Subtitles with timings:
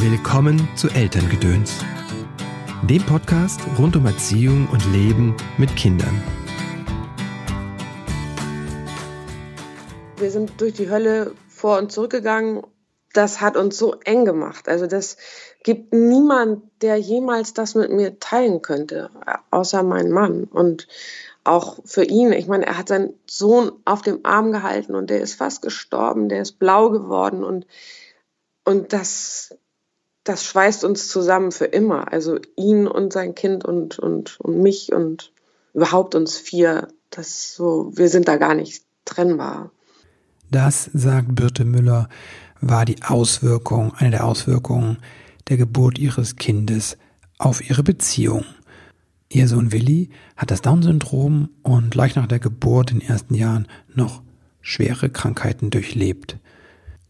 [0.00, 1.84] Willkommen zu Elterngedöns,
[2.88, 6.22] dem Podcast rund um Erziehung und Leben mit Kindern.
[10.18, 12.62] Wir sind durch die Hölle vor und zurückgegangen.
[13.12, 14.68] Das hat uns so eng gemacht.
[14.68, 15.16] Also das
[15.64, 19.10] gibt niemand, der jemals das mit mir teilen könnte,
[19.50, 20.44] außer mein Mann.
[20.44, 20.86] Und
[21.42, 25.20] auch für ihn, ich meine, er hat seinen Sohn auf dem Arm gehalten und der
[25.20, 27.66] ist fast gestorben, der ist blau geworden und,
[28.64, 29.58] und das,
[30.28, 32.12] das schweißt uns zusammen für immer.
[32.12, 35.32] Also ihn und sein Kind und, und, und mich und
[35.72, 36.88] überhaupt uns vier.
[37.10, 39.70] Das so, wir sind da gar nicht trennbar.
[40.50, 42.10] Das, sagt Birte Müller,
[42.60, 44.98] war die Auswirkung, eine der Auswirkungen
[45.48, 46.98] der Geburt ihres Kindes
[47.38, 48.44] auf ihre Beziehung.
[49.30, 53.66] Ihr Sohn Willi hat das Down-Syndrom und gleich nach der Geburt in den ersten Jahren
[53.94, 54.22] noch
[54.60, 56.36] schwere Krankheiten durchlebt.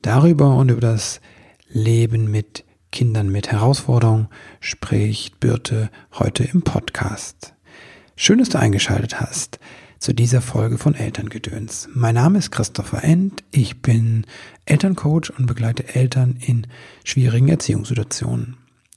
[0.02, 1.20] Darüber und über das
[1.68, 4.28] Leben mit Kindern mit Herausforderungen
[4.60, 7.54] spricht Birte heute im Podcast.
[8.16, 9.58] Schön, dass du eingeschaltet hast
[9.98, 11.88] zu dieser Folge von Elterngedöns.
[11.92, 13.44] Mein Name ist Christopher End.
[13.50, 14.26] Ich bin
[14.64, 16.66] Elterncoach und begleite Eltern in
[17.04, 18.56] schwierigen Erziehungssituationen.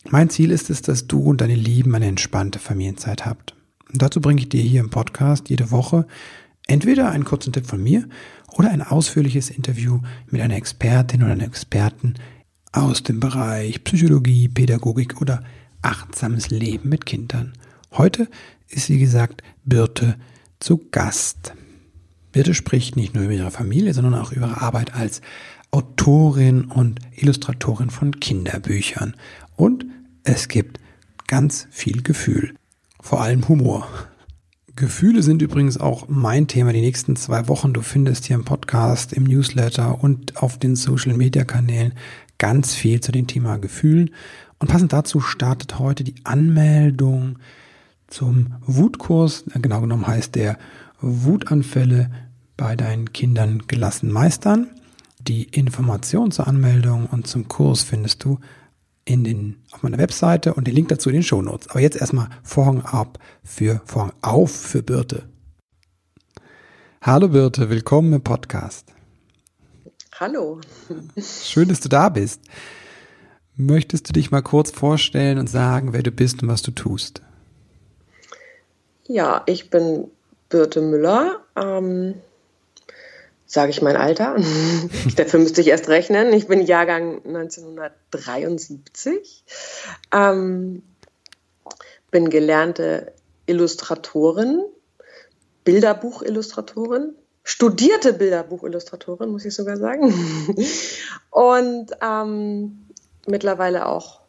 [0.09, 3.55] Mein Ziel ist es, dass du und deine Lieben eine entspannte Familienzeit habt.
[3.91, 6.07] Und dazu bringe ich dir hier im Podcast jede Woche
[6.67, 8.07] entweder einen kurzen Tipp von mir
[8.53, 12.15] oder ein ausführliches Interview mit einer Expertin oder einem Experten
[12.71, 15.43] aus dem Bereich Psychologie, Pädagogik oder
[15.81, 17.53] achtsames Leben mit Kindern.
[17.91, 18.27] Heute
[18.69, 20.15] ist, wie gesagt, Birte
[20.59, 21.53] zu Gast.
[22.31, 25.21] Birte spricht nicht nur über ihre Familie, sondern auch über ihre Arbeit als
[25.71, 29.15] Autorin und Illustratorin von Kinderbüchern.
[29.55, 29.85] Und
[30.23, 30.79] es gibt
[31.27, 32.53] ganz viel Gefühl,
[33.01, 33.87] vor allem Humor.
[34.75, 37.73] Gefühle sind übrigens auch mein Thema die nächsten zwei Wochen.
[37.73, 41.93] Du findest hier im Podcast, im Newsletter und auf den Social-Media-Kanälen
[42.41, 44.09] ganz viel zu dem Thema Gefühlen.
[44.57, 47.37] Und passend dazu startet heute die Anmeldung
[48.07, 49.43] zum Wutkurs.
[49.53, 50.57] Genau genommen heißt der
[51.01, 52.09] Wutanfälle
[52.57, 54.71] bei deinen Kindern gelassen meistern.
[55.19, 58.39] Die Information zur Anmeldung und zum Kurs findest du
[59.05, 61.67] in den, auf meiner Webseite und den Link dazu in den Shownotes.
[61.69, 65.29] Aber jetzt erstmal Vorhang ab für Vorhang auf für Birte.
[67.01, 68.91] Hallo Birte, willkommen im Podcast.
[70.21, 70.61] Hallo.
[71.17, 72.41] Schön, dass du da bist.
[73.55, 77.23] Möchtest du dich mal kurz vorstellen und sagen, wer du bist und was du tust?
[79.07, 80.11] Ja, ich bin
[80.47, 81.39] Birte Müller.
[81.55, 82.21] Ähm,
[83.47, 84.35] Sage ich mein Alter?
[85.15, 86.31] Dafür müsste ich erst rechnen.
[86.33, 89.43] Ich bin Jahrgang 1973.
[90.11, 90.83] Ähm,
[92.11, 93.11] bin gelernte
[93.47, 94.61] Illustratorin,
[95.63, 100.13] Bilderbuchillustratorin studierte Bilderbuchillustratorin, muss ich sogar sagen.
[101.29, 102.85] Und ähm,
[103.27, 104.21] mittlerweile auch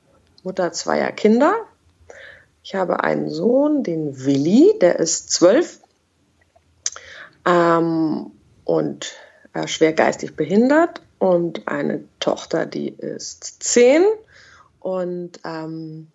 [0.43, 1.55] Mutter zweier Kinder.
[2.65, 5.81] Ich habe einen Sohn, den Willi, der ist zwölf
[7.45, 8.31] ähm,
[8.65, 9.15] und
[9.53, 14.05] äh, schwer geistig behindert und eine Tochter, die ist zehn
[14.79, 16.12] und ähm,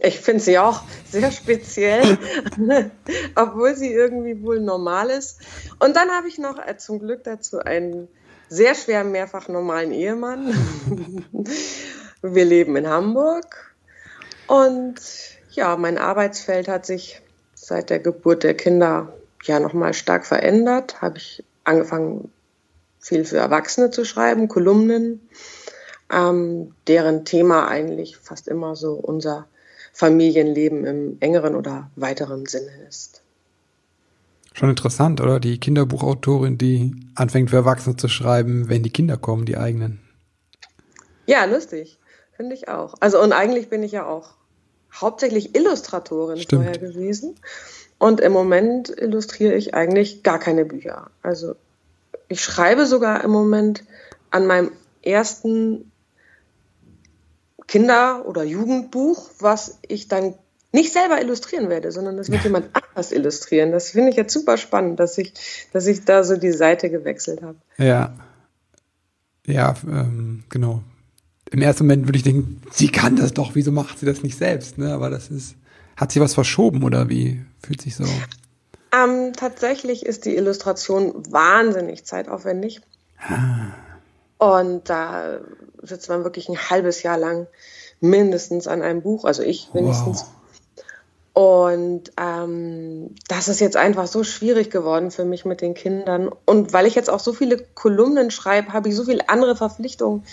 [0.00, 2.18] ich finde sie auch sehr speziell,
[3.34, 5.40] obwohl sie irgendwie wohl normal ist.
[5.78, 8.08] Und dann habe ich noch äh, zum Glück dazu einen
[8.48, 10.54] sehr schwer mehrfach normalen Ehemann.
[12.22, 13.74] Wir leben in Hamburg.
[14.46, 14.96] Und
[15.50, 17.20] ja, mein Arbeitsfeld hat sich
[17.54, 19.12] seit der Geburt der Kinder
[19.44, 21.00] ja nochmal stark verändert.
[21.00, 22.30] Habe ich angefangen,
[23.00, 25.28] viel für Erwachsene zu schreiben, Kolumnen,
[26.12, 29.46] ähm, deren Thema eigentlich fast immer so unser
[29.92, 33.22] Familienleben im engeren oder weiteren Sinne ist.
[34.54, 35.40] Schon interessant, oder?
[35.40, 40.00] Die Kinderbuchautorin, die anfängt für Erwachsene zu schreiben, wenn die Kinder kommen, die eigenen.
[41.26, 41.98] Ja, lustig.
[42.36, 42.94] Finde ich auch.
[43.00, 44.34] Also, und eigentlich bin ich ja auch
[44.92, 46.64] hauptsächlich Illustratorin Stimmt.
[46.64, 47.36] vorher gewesen.
[47.98, 51.10] Und im Moment illustriere ich eigentlich gar keine Bücher.
[51.22, 51.54] Also,
[52.28, 53.84] ich schreibe sogar im Moment
[54.30, 54.72] an meinem
[55.02, 55.91] ersten
[57.72, 60.34] Kinder- oder Jugendbuch, was ich dann
[60.72, 63.72] nicht selber illustrieren werde, sondern das wird jemand anders illustrieren.
[63.72, 65.32] Das finde ich jetzt super spannend, dass ich,
[65.72, 67.56] dass ich da so die Seite gewechselt habe.
[67.78, 68.12] Ja.
[69.46, 70.82] Ja, ähm, genau.
[71.50, 74.36] Im ersten Moment würde ich denken, sie kann das doch, wieso macht sie das nicht
[74.36, 74.76] selbst?
[74.76, 74.92] Ne?
[74.92, 75.54] Aber das ist,
[75.96, 78.04] hat sie was verschoben oder wie fühlt sich so?
[78.92, 82.82] Ähm, tatsächlich ist die Illustration wahnsinnig zeitaufwendig.
[83.18, 83.72] Ah.
[84.36, 85.40] Und da
[85.82, 87.46] sitzt man wirklich ein halbes Jahr lang
[88.00, 90.22] mindestens an einem Buch, also ich wenigstens.
[90.22, 90.28] Wow.
[91.34, 96.30] Und ähm, das ist jetzt einfach so schwierig geworden für mich mit den Kindern.
[96.44, 100.24] Und weil ich jetzt auch so viele Kolumnen schreibe, habe ich so viele andere Verpflichtungen.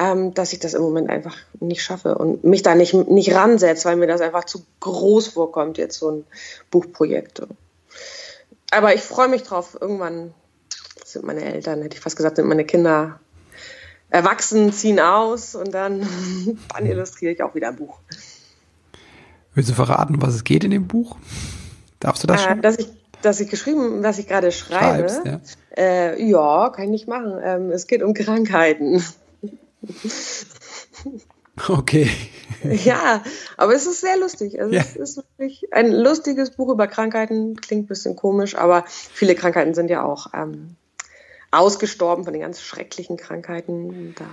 [0.00, 3.86] ähm, dass ich das im Moment einfach nicht schaffe und mich da nicht, nicht ransetze,
[3.86, 6.24] weil mir das einfach zu groß vorkommt, jetzt so ein
[6.70, 7.42] Buchprojekt.
[8.70, 9.76] Aber ich freue mich drauf.
[9.78, 10.32] Irgendwann
[11.04, 13.20] sind meine Eltern, hätte ich fast gesagt, sind meine Kinder
[14.10, 16.06] erwachsen, ziehen aus und dann,
[16.74, 17.98] dann illustriere ich auch wieder ein Buch.
[19.54, 21.16] Willst du verraten, was es geht in dem Buch?
[21.98, 22.62] Darfst du das äh, schon?
[22.62, 22.88] dass ich,
[23.22, 25.08] dass ich geschrieben, was ich gerade schreibe.
[25.08, 25.40] Schreibst, ja.
[25.76, 27.38] Äh, ja, kann ich nicht machen.
[27.42, 29.04] Ähm, es geht um Krankheiten.
[31.68, 32.10] Okay.
[32.62, 33.24] Ja,
[33.56, 34.60] aber es ist sehr lustig.
[34.60, 34.82] Also ja.
[34.82, 37.56] Es ist wirklich ein lustiges Buch über Krankheiten.
[37.56, 40.76] Klingt ein bisschen komisch, aber viele Krankheiten sind ja auch ähm,
[41.50, 44.14] ausgestorben von den ganz schrecklichen Krankheiten.
[44.16, 44.26] Da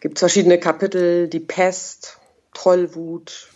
[0.00, 2.18] gibt es verschiedene Kapitel, die Pest,
[2.52, 3.48] Tollwut,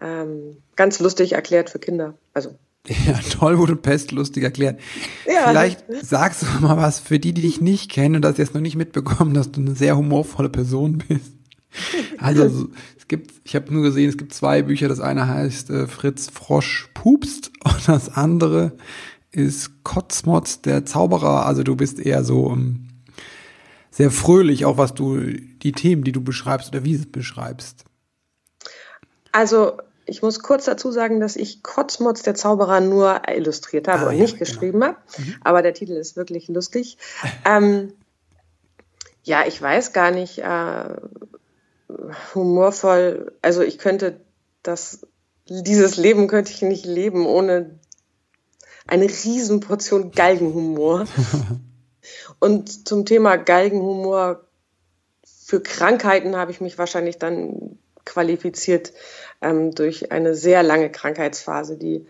[0.00, 2.14] ähm, ganz lustig erklärt für Kinder.
[2.34, 2.56] Also
[2.86, 4.78] ja, Tollwut und Pest lustig erklärt.
[5.26, 5.48] Ja.
[5.48, 8.60] Vielleicht sagst du mal was für die, die dich nicht kennen und das jetzt noch
[8.60, 11.32] nicht mitbekommen, dass du eine sehr humorvolle Person bist.
[12.18, 14.88] Also es gibt, ich habe nur gesehen, es gibt zwei Bücher.
[14.88, 18.72] Das eine heißt äh, Fritz Frosch pupst und das andere
[19.36, 21.44] ist Kotzmotz der Zauberer.
[21.46, 22.88] Also du bist eher so um, ähm,
[23.90, 27.84] sehr fröhlich, auch was du die Themen, die du beschreibst oder wie du es beschreibst.
[29.32, 34.08] Also ich muss kurz dazu sagen, dass ich Kotzmotz der Zauberer nur illustriert habe ah,
[34.08, 34.50] und nicht ja, genau.
[34.50, 34.86] geschrieben genau.
[34.86, 34.98] habe.
[35.18, 35.34] Mhm.
[35.42, 36.96] Aber der Titel ist wirklich lustig.
[37.44, 37.92] ähm,
[39.22, 40.96] ja, ich weiß gar nicht, äh,
[42.34, 44.20] humorvoll, also ich könnte
[44.62, 45.06] das,
[45.48, 47.78] dieses Leben könnte ich nicht leben ohne
[48.86, 51.06] eine Riesenportion Galgenhumor.
[52.40, 54.42] und zum Thema Galgenhumor
[55.24, 58.92] für Krankheiten habe ich mich wahrscheinlich dann qualifiziert
[59.40, 62.06] ähm, durch eine sehr lange Krankheitsphase, die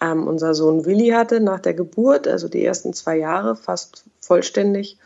[0.00, 4.98] ähm, unser Sohn Willi hatte nach der Geburt, also die ersten zwei Jahre fast vollständig.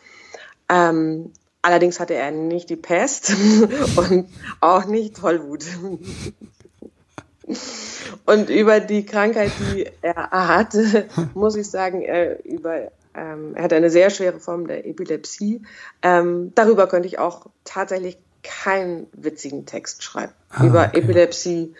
[0.68, 1.32] Ähm,
[1.62, 3.32] allerdings hatte er nicht die Pest
[3.96, 4.28] und
[4.60, 5.64] auch nicht Tollwut.
[8.24, 13.72] Und über die Krankheit, die er hatte, muss ich sagen, er, über, ähm, er hat
[13.72, 15.62] eine sehr schwere Form der Epilepsie.
[16.02, 20.32] Ähm, darüber könnte ich auch tatsächlich keinen witzigen Text schreiben.
[20.50, 20.98] Ah, über okay.
[20.98, 21.74] Epilepsie,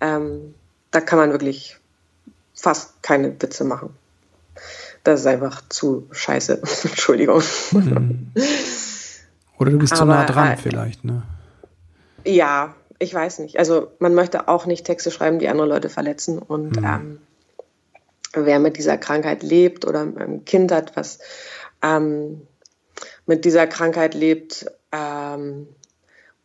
[0.00, 0.54] ähm,
[0.90, 1.78] da kann man wirklich
[2.54, 3.90] fast keine Witze machen.
[5.04, 6.60] Das ist einfach zu scheiße.
[6.84, 7.42] Entschuldigung.
[7.70, 8.32] Hm.
[9.58, 11.22] Oder du bist Aber, zu nah dran äh, vielleicht, ne?
[12.24, 13.58] Ja, ich weiß nicht.
[13.58, 16.38] Also man möchte auch nicht Texte schreiben, die andere Leute verletzen.
[16.38, 16.84] Und hm.
[16.84, 17.20] ähm,
[18.32, 21.18] wer mit dieser Krankheit lebt oder ein Kind hat, was
[21.82, 22.42] ähm,
[23.26, 25.68] mit dieser Krankheit lebt, ähm,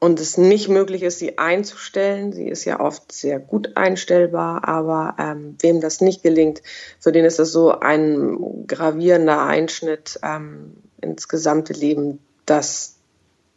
[0.03, 2.33] und es nicht möglich ist, sie einzustellen.
[2.33, 6.61] Sie ist ja oft sehr gut einstellbar, aber ähm, wem das nicht gelingt,
[6.99, 12.97] für den ist das so ein gravierender Einschnitt ähm, ins gesamte Leben, dass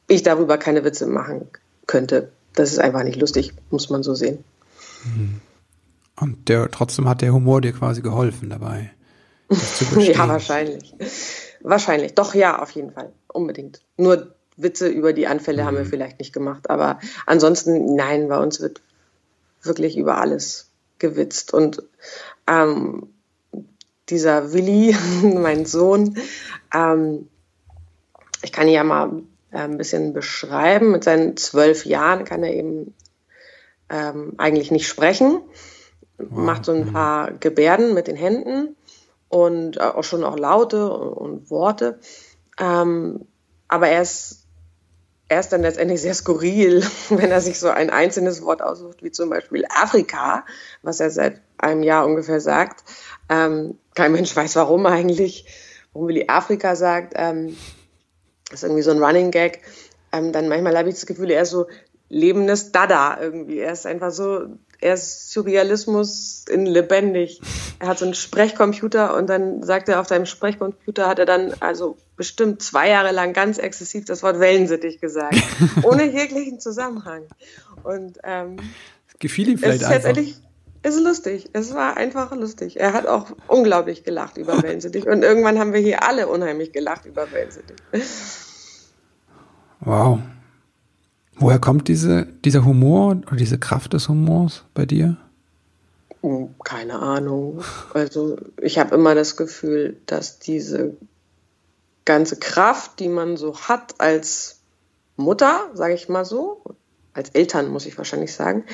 [0.07, 1.49] ich darüber keine Witze machen
[1.89, 2.31] könnte.
[2.57, 4.43] Das ist einfach nicht lustig, muss man so sehen.
[5.05, 5.41] Mhm.
[6.19, 8.91] Und der, trotzdem hat der Humor dir quasi geholfen dabei.
[9.99, 10.95] ja, wahrscheinlich.
[11.61, 12.15] Wahrscheinlich.
[12.15, 13.13] Doch, ja, auf jeden Fall.
[13.29, 13.83] Unbedingt.
[13.97, 15.67] Nur Witze über die Anfälle mhm.
[15.67, 15.89] haben wir mhm.
[15.89, 16.71] vielleicht nicht gemacht.
[16.71, 18.81] Aber ansonsten, nein, bei uns wird
[19.63, 21.53] wirklich über alles gewitzt.
[21.53, 21.83] Und
[22.47, 23.09] ähm,
[24.09, 26.17] dieser Willi, mein Sohn,
[26.75, 27.29] ähm,
[28.43, 29.23] ich kann ihn ja mal
[29.65, 30.93] ein bisschen beschreiben.
[30.93, 32.95] Mit seinen zwölf Jahren kann er eben
[33.89, 35.41] ähm, eigentlich nicht sprechen,
[36.19, 36.29] wow.
[36.31, 36.93] macht so ein mhm.
[36.93, 38.77] paar Gebärden mit den Händen
[39.29, 41.99] und äh, auch schon auch Laute und, und Worte.
[42.59, 43.27] Ähm,
[43.69, 44.47] aber er ist
[45.29, 49.11] er ist dann letztendlich sehr skurril, wenn er sich so ein einzelnes Wort aussucht, wie
[49.11, 50.45] zum Beispiel Afrika,
[50.83, 52.85] was er seit einem Jahr ungefähr sagt.
[53.29, 55.47] Ähm, kein Mensch weiß warum eigentlich,
[55.93, 57.15] warum Willi Afrika sagt.
[57.17, 57.57] Ähm,
[58.51, 59.63] das ist irgendwie so ein Running Gag.
[60.13, 61.67] Ähm, dann manchmal habe ich das Gefühl, er ist so
[62.09, 63.59] lebendes Dada irgendwie.
[63.59, 64.49] Er ist einfach so
[64.81, 67.41] er ist Surrealismus in lebendig.
[67.79, 71.55] Er hat so einen Sprechcomputer und dann sagt er auf seinem Sprechcomputer hat er dann
[71.61, 75.37] also bestimmt zwei Jahre lang ganz exzessiv das Wort Wellensittich gesagt,
[75.83, 77.23] ohne jeglichen Zusammenhang.
[77.83, 78.57] Und ähm,
[79.19, 80.17] gefiel ihm vielleicht einfach.
[80.87, 81.51] Es ist lustig.
[81.53, 82.79] Es war einfach lustig.
[82.79, 87.07] Er hat auch unglaublich gelacht über Wellensittich und irgendwann haben wir hier alle unheimlich gelacht
[87.07, 87.77] über Wellensittich.
[89.81, 90.21] Wow.
[91.35, 95.17] Woher kommt diese, dieser Humor oder diese Kraft des Humors bei dir?
[96.23, 97.65] Hm, keine Ahnung.
[97.93, 100.97] Also ich habe immer das Gefühl, dass diese
[102.05, 104.61] ganze Kraft, die man so hat als
[105.17, 106.63] Mutter, sage ich mal so,
[107.13, 108.65] als Eltern muss ich wahrscheinlich sagen,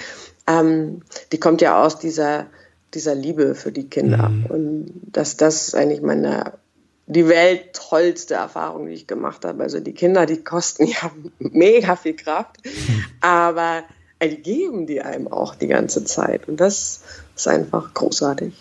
[0.47, 2.47] ähm, die kommt ja aus dieser,
[2.95, 4.29] dieser Liebe für die Kinder.
[4.29, 4.47] Mhm.
[4.47, 6.53] Und dass das eigentlich meine
[7.07, 9.63] die welttollste Erfahrung, die ich gemacht habe.
[9.63, 12.59] Also die Kinder, die kosten ja mega viel Kraft,
[13.21, 13.83] aber
[14.23, 16.49] die geben die einem auch die ganze Zeit.
[16.49, 17.03] Und das
[17.37, 18.55] ist einfach großartig.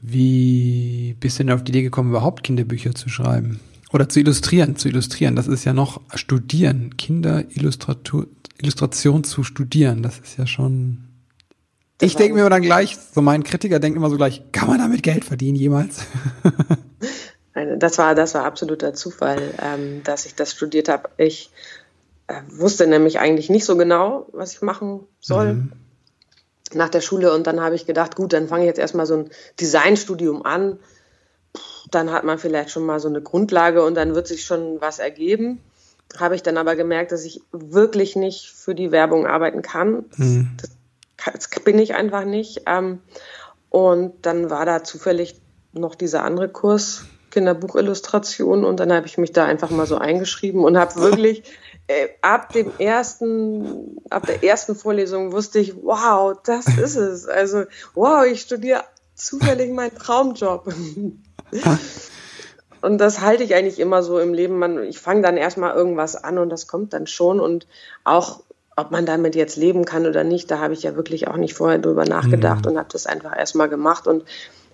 [0.00, 3.60] Wie bist du denn auf die Idee gekommen, überhaupt Kinderbücher zu schreiben?
[3.96, 5.34] Oder zu illustrieren, zu illustrieren.
[5.36, 6.98] Das ist ja noch studieren.
[6.98, 10.02] Kinderillustration zu studieren.
[10.02, 11.08] Das ist ja schon.
[11.96, 14.76] Das ich denke mir dann gleich, so mein Kritiker denkt immer so gleich, kann man
[14.76, 16.00] damit Geld verdienen jemals?
[17.78, 21.08] das war, das war absoluter Zufall, ähm, dass ich das studiert habe.
[21.16, 21.50] Ich
[22.26, 25.54] äh, wusste nämlich eigentlich nicht so genau, was ich machen soll.
[25.54, 25.72] Mhm.
[26.74, 29.16] Nach der Schule und dann habe ich gedacht, gut, dann fange ich jetzt erstmal so
[29.16, 30.78] ein Designstudium an
[31.90, 34.98] dann hat man vielleicht schon mal so eine Grundlage und dann wird sich schon was
[34.98, 35.60] ergeben.
[36.18, 40.04] Habe ich dann aber gemerkt, dass ich wirklich nicht für die Werbung arbeiten kann.
[40.16, 40.56] Mhm.
[40.56, 42.62] Das, das, bin ich einfach nicht.
[42.66, 43.00] Ähm,
[43.70, 45.40] und dann war da zufällig
[45.72, 50.64] noch dieser andere Kurs, Kinderbuchillustration, und dann habe ich mich da einfach mal so eingeschrieben
[50.64, 51.42] und habe wirklich
[51.86, 57.26] äh, ab dem ersten, ab der ersten Vorlesung wusste ich, wow, das ist es.
[57.26, 57.64] Also,
[57.94, 60.72] wow, ich studiere zufällig meinen Traumjob.
[62.82, 64.58] Und das halte ich eigentlich immer so im Leben.
[64.58, 67.40] Man, ich fange dann erstmal irgendwas an und das kommt dann schon.
[67.40, 67.66] Und
[68.04, 68.40] auch,
[68.76, 71.54] ob man damit jetzt leben kann oder nicht, da habe ich ja wirklich auch nicht
[71.54, 72.72] vorher drüber nachgedacht mhm.
[72.72, 74.06] und habe das einfach erstmal gemacht.
[74.06, 74.24] Und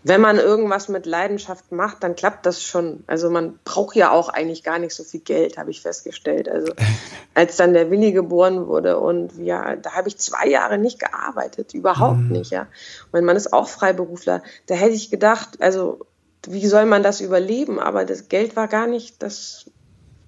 [0.04, 3.04] wenn man irgendwas mit Leidenschaft macht, dann klappt das schon.
[3.06, 6.48] Also man braucht ja auch eigentlich gar nicht so viel Geld, habe ich festgestellt.
[6.48, 6.72] Also
[7.34, 11.72] als dann der Willi geboren wurde und ja, da habe ich zwei Jahre nicht gearbeitet,
[11.72, 12.32] überhaupt mhm.
[12.32, 12.66] nicht, ja.
[13.12, 14.42] Mein Mann ist auch Freiberufler.
[14.66, 16.00] Da hätte ich gedacht, also
[16.48, 17.78] wie soll man das überleben?
[17.78, 19.70] Aber das Geld war gar nicht, das,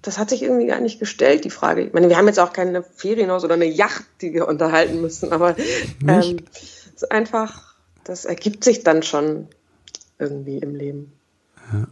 [0.01, 1.81] das hat sich irgendwie gar nicht gestellt, die Frage.
[1.83, 5.31] Ich meine, wir haben jetzt auch keine Ferienhaus oder eine Yacht, die wir unterhalten müssen,
[5.31, 5.55] aber
[6.07, 9.47] ähm, es ist einfach, das ergibt sich dann schon
[10.19, 11.13] irgendwie im Leben.
[11.73, 11.87] Ja.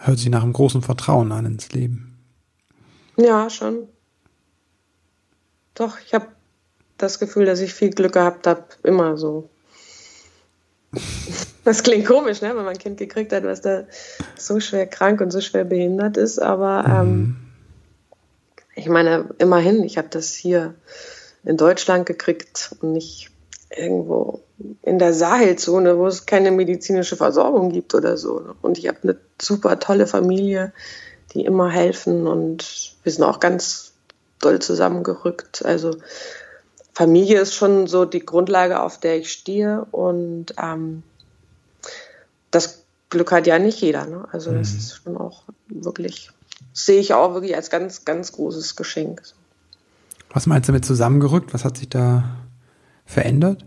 [0.00, 2.18] Hört sich nach einem großen Vertrauen an ins Leben.
[3.16, 3.88] Ja, schon.
[5.74, 6.28] Doch, ich habe
[6.98, 9.50] das Gefühl, dass ich viel Glück gehabt habe, immer so.
[11.64, 13.84] Das klingt komisch, ne, wenn man ein Kind gekriegt hat, was da
[14.36, 17.36] so schwer krank und so schwer behindert ist, aber ähm, mhm.
[18.74, 20.74] ich meine, immerhin, ich habe das hier
[21.44, 23.30] in Deutschland gekriegt und nicht
[23.70, 24.42] irgendwo
[24.82, 28.54] in der Sahelzone, wo es keine medizinische Versorgung gibt oder so.
[28.62, 30.72] Und ich habe eine super tolle Familie,
[31.34, 33.92] die immer helfen und wir sind auch ganz
[34.40, 35.64] doll zusammengerückt.
[35.64, 35.96] Also
[36.98, 41.04] Familie ist schon so die Grundlage, auf der ich stehe und ähm,
[42.50, 44.04] das Glück hat ja nicht jeder.
[44.04, 44.26] Ne?
[44.32, 44.78] Also das mhm.
[44.78, 46.32] ist schon auch wirklich,
[46.72, 49.22] sehe ich auch wirklich als ganz, ganz großes Geschenk.
[50.30, 51.54] Was meinst du mit zusammengerückt?
[51.54, 52.24] Was hat sich da
[53.06, 53.64] verändert?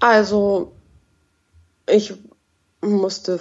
[0.00, 0.72] Also
[1.88, 2.14] ich
[2.80, 3.38] musste,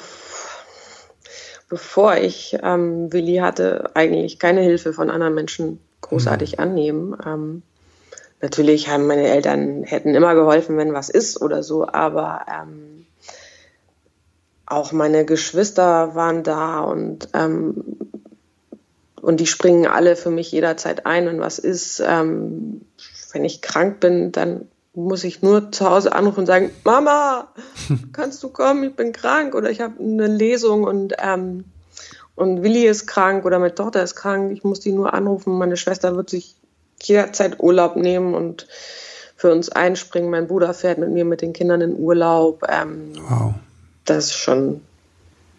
[1.67, 6.63] bevor ich ähm, Willi hatte, eigentlich keine Hilfe von anderen Menschen großartig mhm.
[6.63, 7.17] annehmen.
[7.25, 7.61] Ähm,
[8.41, 13.05] natürlich haben meine Eltern hätten immer geholfen, wenn was ist oder so, aber ähm,
[14.65, 17.97] auch meine Geschwister waren da und ähm,
[19.21, 22.01] und die springen alle für mich jederzeit ein, wenn was ist.
[22.05, 22.81] Ähm,
[23.31, 27.47] wenn ich krank bin, dann muss ich nur zu Hause anrufen und sagen, Mama,
[28.13, 31.65] kannst du kommen, ich bin krank oder ich habe eine Lesung und, ähm,
[32.35, 35.77] und Willi ist krank oder meine Tochter ist krank, ich muss die nur anrufen, meine
[35.77, 36.55] Schwester wird sich
[37.01, 38.67] jederzeit Urlaub nehmen und
[39.37, 42.63] für uns einspringen, mein Bruder fährt mit mir mit den Kindern in Urlaub.
[42.69, 43.53] Ähm, wow
[44.05, 44.81] das ist schon,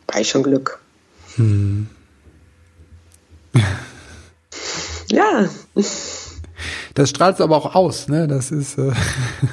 [0.07, 0.81] war ich schon Glück.
[1.35, 1.89] Hm.
[5.11, 5.49] ja.
[6.95, 8.27] Das strahlst aber auch aus, ne?
[8.27, 8.93] Das ist, äh,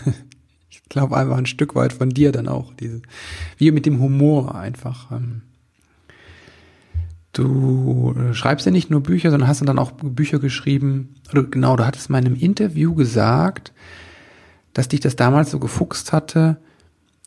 [0.69, 2.73] ich glaube, einfach ein Stück weit von dir dann auch.
[2.75, 3.01] Diese,
[3.57, 5.11] wie mit dem Humor einfach.
[5.11, 5.41] Ähm.
[7.33, 11.15] Du äh, schreibst ja nicht nur Bücher, sondern hast dann auch Bücher geschrieben.
[11.31, 13.73] Oder genau, du hattest mal in einem Interview gesagt,
[14.73, 16.57] dass dich das damals so gefuchst hatte,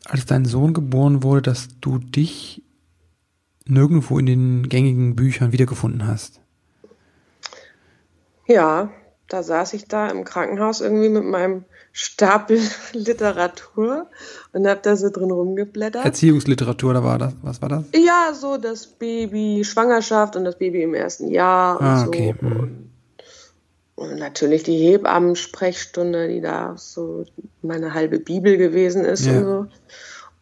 [0.04, 2.62] als dein Sohn geboren wurde, dass du dich
[3.66, 6.40] nirgendwo in den gängigen Büchern wiedergefunden hast.
[8.46, 8.90] Ja,
[9.28, 11.64] da saß ich da im Krankenhaus irgendwie mit meinem
[11.98, 12.60] Stapel
[12.92, 14.10] Literatur
[14.52, 16.04] und habe da so drin rumgeblättert.
[16.04, 17.84] Erziehungsliteratur, da war das, was war das?
[17.94, 22.34] Ja, so das Baby, Schwangerschaft und das Baby im ersten Jahr und ah, okay.
[22.38, 22.46] so.
[22.46, 22.60] Mhm.
[22.60, 22.86] Und
[23.96, 27.24] und natürlich die Hebammen-Sprechstunde, die da so
[27.62, 29.38] meine halbe Bibel gewesen ist ja.
[29.38, 29.66] und so.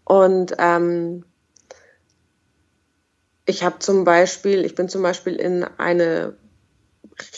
[0.02, 1.24] Und ähm,
[3.46, 6.34] ich habe zum Beispiel, ich bin zum Beispiel in eine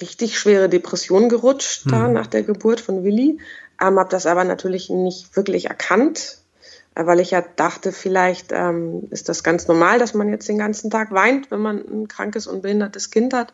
[0.01, 1.93] richtig schwere Depression gerutscht, hm.
[1.93, 3.39] da nach der Geburt von Willi,
[3.81, 6.39] ähm, habe das aber natürlich nicht wirklich erkannt.
[6.95, 10.91] weil ich ja dachte, vielleicht ähm, ist das ganz normal, dass man jetzt den ganzen
[10.91, 13.53] Tag weint, wenn man ein krankes und behindertes Kind hat.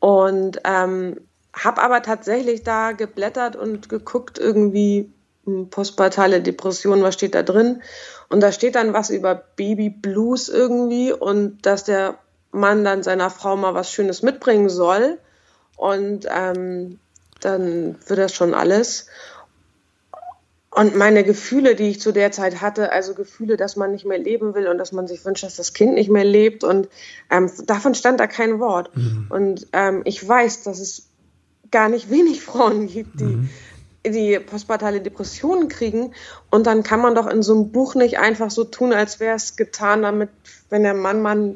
[0.00, 1.20] Und ähm,
[1.52, 5.10] habe aber tatsächlich da geblättert und geguckt, irgendwie
[5.44, 7.82] hm, postpartale Depression, was steht da drin?
[8.28, 12.18] Und da steht dann was über Baby Blues irgendwie und dass der
[12.50, 15.18] Mann dann seiner Frau mal was Schönes mitbringen soll.
[15.76, 16.98] Und ähm,
[17.40, 19.06] dann wird das schon alles.
[20.76, 24.18] Und meine Gefühle, die ich zu der Zeit hatte, also Gefühle, dass man nicht mehr
[24.18, 26.64] leben will und dass man sich wünscht, dass das Kind nicht mehr lebt.
[26.64, 26.90] Und
[27.30, 28.94] ähm, davon stand da kein Wort.
[28.94, 29.26] Mhm.
[29.30, 31.08] Und ähm, ich weiß, dass es
[31.70, 33.48] gar nicht wenig Frauen gibt, die, mhm.
[34.04, 36.12] die postpartale Depressionen kriegen.
[36.50, 39.36] Und dann kann man doch in so einem Buch nicht einfach so tun, als wäre
[39.36, 40.28] es getan, damit,
[40.68, 41.54] wenn der Mann mal einen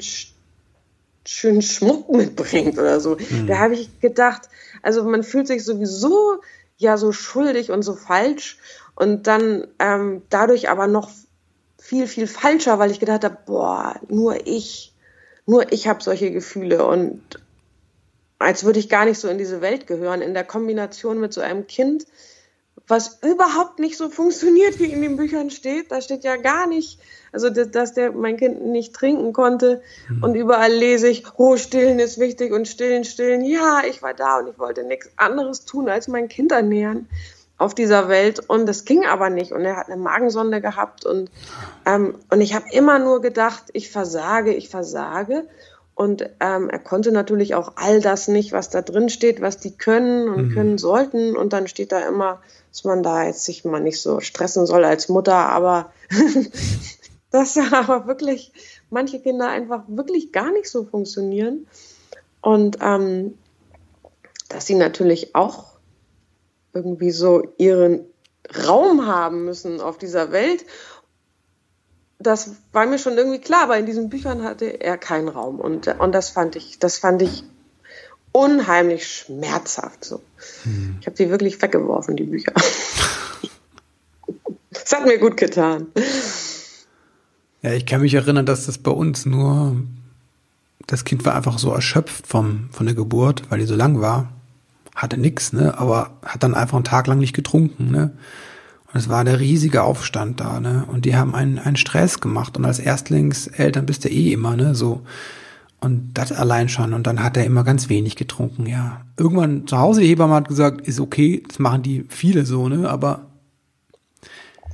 [1.27, 3.19] schönen Schmuck mitbringt oder so.
[3.19, 3.47] Mhm.
[3.47, 4.49] Da habe ich gedacht,
[4.81, 6.41] also man fühlt sich sowieso
[6.79, 8.57] ja so schuldig und so falsch
[9.01, 11.09] und dann ähm, dadurch aber noch
[11.79, 14.95] viel, viel falscher, weil ich gedacht habe, boah, nur ich,
[15.47, 17.23] nur ich habe solche Gefühle und
[18.39, 21.41] als würde ich gar nicht so in diese Welt gehören, in der Kombination mit so
[21.41, 22.05] einem Kind,
[22.89, 25.91] was überhaupt nicht so funktioniert, wie in den Büchern steht.
[25.91, 26.99] Da steht ja gar nicht,
[27.33, 29.81] also dass der mein Kind nicht trinken konnte
[30.11, 30.25] mhm.
[30.25, 33.47] und überall lese ich, oh, stillen ist wichtig und stillen, stillen.
[33.47, 37.09] Ja, ich war da und ich wollte nichts anderes tun, als mein Kind ernähren
[37.61, 41.31] auf dieser Welt und das ging aber nicht und er hat eine Magensonde gehabt und,
[41.87, 45.45] ähm, und ich habe immer nur gedacht, ich versage, ich versage
[46.01, 49.77] und ähm, er konnte natürlich auch all das nicht, was da drin steht, was die
[49.77, 50.55] können und mhm.
[50.55, 51.37] können sollten.
[51.37, 52.41] Und dann steht da immer,
[52.71, 55.93] dass man da jetzt sich mal nicht so stressen soll als Mutter, aber
[57.31, 58.51] dass aber wirklich
[58.89, 61.67] manche Kinder einfach wirklich gar nicht so funktionieren.
[62.41, 63.37] Und ähm,
[64.49, 65.70] dass sie natürlich auch
[66.73, 68.01] irgendwie so ihren
[68.67, 70.65] Raum haben müssen auf dieser Welt
[72.21, 75.89] das war mir schon irgendwie klar, aber in diesen Büchern hatte er keinen Raum und,
[75.89, 77.45] und das fand ich, das fand ich
[78.33, 80.05] unheimlich schmerzhaft.
[80.05, 80.21] So.
[80.63, 80.99] Hm.
[81.01, 82.53] Ich habe die wirklich weggeworfen, die Bücher.
[84.71, 85.87] das hat mir gut getan.
[87.63, 89.77] Ja, ich kann mich erinnern, dass das bei uns nur,
[90.87, 94.33] das Kind war einfach so erschöpft vom, von der Geburt, weil die so lang war.
[94.95, 98.13] Hatte nix, ne, aber hat dann einfach einen Tag lang nicht getrunken, ne.
[98.93, 100.85] Und es war der riesige Aufstand da, ne?
[100.91, 102.57] Und die haben einen, einen Stress gemacht.
[102.57, 104.75] Und als Erstlingseltern bist du eh immer, ne?
[104.75, 105.03] So.
[105.81, 106.93] Und das allein schon.
[106.93, 109.03] Und dann hat er immer ganz wenig getrunken, ja.
[109.17, 112.91] Irgendwann zu Hause, die Hebamme hat gesagt, ist okay, das machen die viele so, ne?
[112.91, 113.27] Aber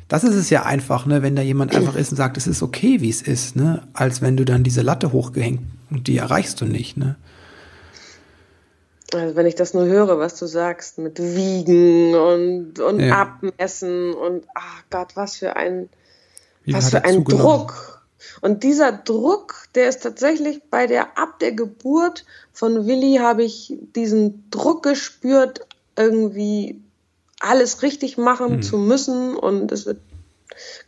[0.08, 1.22] das ist es ja einfach, ne?
[1.22, 3.82] Wenn da jemand einfach ist und sagt, es ist okay, wie es ist, ne?
[3.92, 7.16] Als wenn du dann diese Latte hochgehängt und die erreichst du nicht, ne?
[9.14, 13.22] Also wenn ich das nur höre, was du sagst, mit Wiegen und, und ja.
[13.22, 15.88] Abmessen und ach Gott, was für ein,
[16.64, 18.02] Wie was für ein Druck.
[18.40, 23.76] Und dieser Druck, der ist tatsächlich bei der, ab der Geburt von Willi habe ich
[23.94, 25.66] diesen Druck gespürt,
[25.96, 26.82] irgendwie
[27.40, 28.62] alles richtig machen hm.
[28.62, 30.00] zu müssen und es wird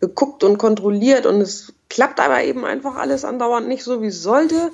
[0.01, 4.23] geguckt und kontrolliert und es klappt aber eben einfach alles andauernd nicht so, wie es
[4.23, 4.73] sollte.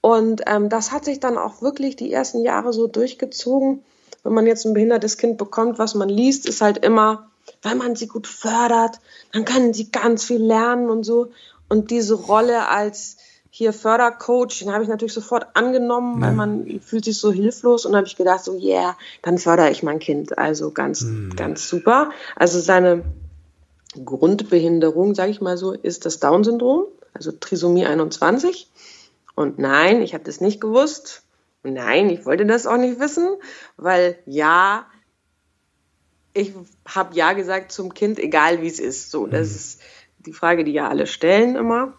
[0.00, 3.82] Und ähm, das hat sich dann auch wirklich die ersten Jahre so durchgezogen.
[4.22, 7.28] Wenn man jetzt ein behindertes Kind bekommt, was man liest, ist halt immer,
[7.62, 9.00] wenn man sie gut fördert,
[9.32, 11.28] dann können sie ganz viel lernen und so.
[11.68, 13.16] Und diese Rolle als
[13.50, 17.96] hier Fördercoach, den habe ich natürlich sofort angenommen, weil man fühlt sich so hilflos und
[17.96, 20.38] habe ich gedacht, so yeah, dann fördere ich mein Kind.
[20.38, 21.34] Also ganz, mhm.
[21.34, 22.10] ganz super.
[22.36, 23.02] Also seine
[24.04, 28.68] Grundbehinderung, sage ich mal so, ist das Down-Syndrom, also Trisomie 21.
[29.40, 31.22] Und nein, ich habe das nicht gewusst.
[31.62, 33.26] Und nein, ich wollte das auch nicht wissen,
[33.78, 34.84] weil ja,
[36.34, 36.52] ich
[36.86, 39.10] habe ja gesagt zum Kind, egal wie es ist.
[39.10, 39.54] So, das mhm.
[39.54, 39.80] ist
[40.18, 41.94] die Frage, die ja alle stellen immer.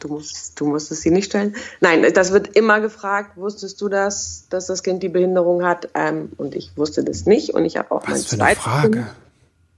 [0.00, 1.56] Du musst, du musstest sie nicht stellen.
[1.80, 3.38] Nein, das wird immer gefragt.
[3.38, 5.88] Wusstest du das, dass das Kind die Behinderung hat?
[5.94, 7.54] Ähm, und ich wusste das nicht.
[7.54, 8.90] Und ich habe auch Was mein eine Frage?
[8.90, 9.06] Kind.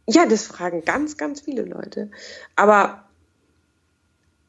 [0.08, 2.10] Ja, das fragen ganz, ganz viele Leute.
[2.56, 3.04] Aber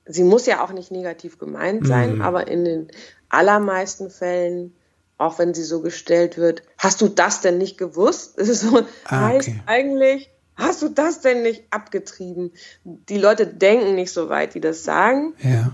[0.05, 2.21] sie muss ja auch nicht negativ gemeint sein, mhm.
[2.21, 2.87] aber in den
[3.29, 4.75] allermeisten Fällen,
[5.17, 8.37] auch wenn sie so gestellt wird, hast du das denn nicht gewusst?
[8.37, 9.61] Es so, ah, heißt okay.
[9.65, 12.51] eigentlich, hast du das denn nicht abgetrieben?
[12.83, 15.33] Die Leute denken nicht so weit, die das sagen.
[15.39, 15.71] Ja.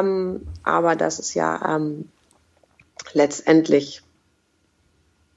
[0.00, 2.08] Ähm, aber das ist ja ähm,
[3.12, 4.02] letztendlich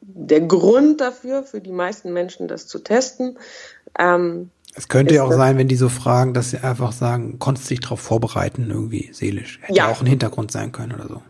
[0.01, 3.37] der Grund dafür, für die meisten Menschen das zu testen.
[3.97, 7.69] Ähm, es könnte ja auch sein, wenn die so fragen, dass sie einfach sagen, konntest
[7.69, 9.59] dich darauf vorbereiten, irgendwie seelisch.
[9.61, 11.21] Hätte ja auch ein Hintergrund sein können oder so.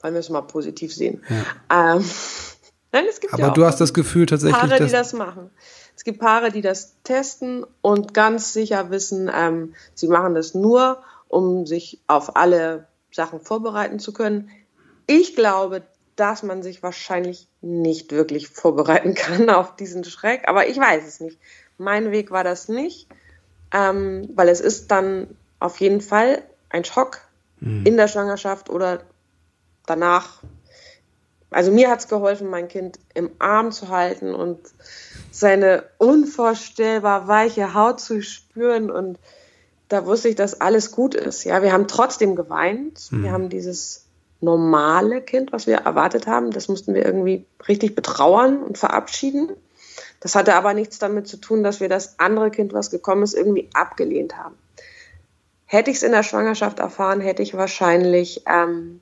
[0.00, 1.22] Wollen wir es mal positiv sehen.
[1.28, 1.96] Ja.
[1.96, 2.04] Ähm,
[2.92, 5.50] nein, es gibt Aber ja du hast das Gefühl tatsächlich, Paare, dass, die das machen.
[5.96, 11.02] Es gibt Paare, die das testen und ganz sicher wissen, ähm, sie machen das nur,
[11.28, 14.50] um sich auf alle Sachen vorbereiten zu können.
[15.06, 15.82] Ich glaube,
[16.14, 21.20] dass man sich wahrscheinlich nicht wirklich vorbereiten kann auf diesen Schreck, aber ich weiß es
[21.20, 21.38] nicht.
[21.78, 23.08] Mein Weg war das nicht,
[23.72, 27.20] ähm, weil es ist dann auf jeden Fall ein Schock
[27.60, 27.84] mhm.
[27.84, 29.00] in der Schwangerschaft oder
[29.86, 30.42] danach.
[31.50, 34.58] Also mir hat es geholfen, mein Kind im Arm zu halten und
[35.30, 39.18] seine unvorstellbar weiche Haut zu spüren und
[39.88, 41.44] da wusste ich, dass alles gut ist.
[41.44, 43.12] Ja, wir haben trotzdem geweint.
[43.12, 43.22] Mhm.
[43.22, 44.06] Wir haben dieses
[44.40, 49.50] normale Kind, was wir erwartet haben, das mussten wir irgendwie richtig betrauern und verabschieden.
[50.26, 53.34] Das hatte aber nichts damit zu tun, dass wir das andere Kind, was gekommen ist,
[53.34, 54.56] irgendwie abgelehnt haben.
[55.66, 59.00] Hätte ich es in der Schwangerschaft erfahren, hätte ich wahrscheinlich ähm,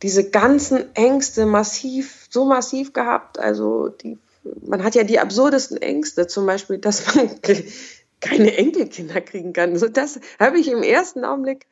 [0.00, 3.40] diese ganzen Ängste massiv, so massiv gehabt.
[3.40, 4.16] Also die,
[4.64, 7.28] man hat ja die absurdesten Ängste, zum Beispiel, dass man
[8.20, 9.76] keine Enkelkinder kriegen kann.
[9.76, 11.66] So das habe ich im ersten Augenblick,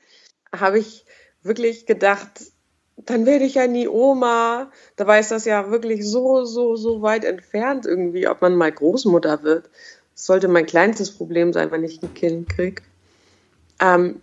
[0.52, 1.04] habe ich
[1.44, 2.49] wirklich gedacht,
[3.06, 4.70] dann werde ich ja nie Oma.
[4.96, 9.42] Dabei ist das ja wirklich so, so, so weit entfernt irgendwie, ob man mal Großmutter
[9.42, 9.70] wird.
[10.14, 12.82] Das sollte mein kleinstes Problem sein, wenn ich ein Kind kriege.
[13.80, 14.20] Ähm,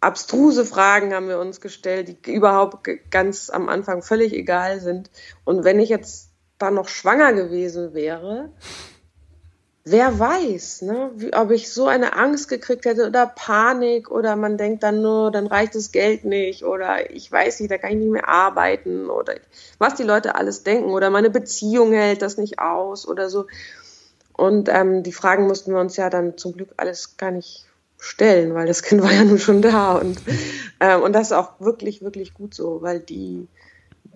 [0.00, 5.10] abstruse Fragen haben wir uns gestellt, die überhaupt ganz am Anfang völlig egal sind.
[5.44, 8.50] Und wenn ich jetzt dann noch schwanger gewesen wäre,
[9.88, 14.58] wer weiß, ne, wie, ob ich so eine Angst gekriegt hätte oder Panik oder man
[14.58, 17.98] denkt dann nur, dann reicht das Geld nicht oder ich weiß nicht, da kann ich
[17.98, 19.36] nicht mehr arbeiten oder
[19.78, 23.46] was die Leute alles denken oder meine Beziehung hält das nicht aus oder so.
[24.32, 27.64] Und ähm, die Fragen mussten wir uns ja dann zum Glück alles gar nicht
[27.96, 29.96] stellen, weil das Kind war ja nun schon da.
[29.96, 30.20] Und,
[30.80, 33.46] ähm, und das ist auch wirklich, wirklich gut so, weil die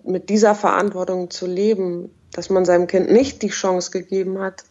[0.03, 4.63] mit dieser Verantwortung zu leben, dass man seinem Kind nicht die Chance gegeben hat,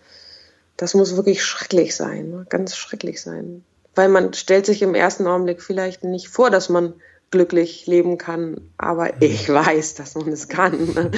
[0.80, 2.46] das muss wirklich schrecklich sein, ne?
[2.48, 3.62] ganz schrecklich sein.
[3.94, 6.94] Weil man stellt sich im ersten Augenblick vielleicht nicht vor, dass man
[7.30, 10.94] glücklich leben kann, aber ich weiß, dass man es kann.
[10.94, 11.10] Ne?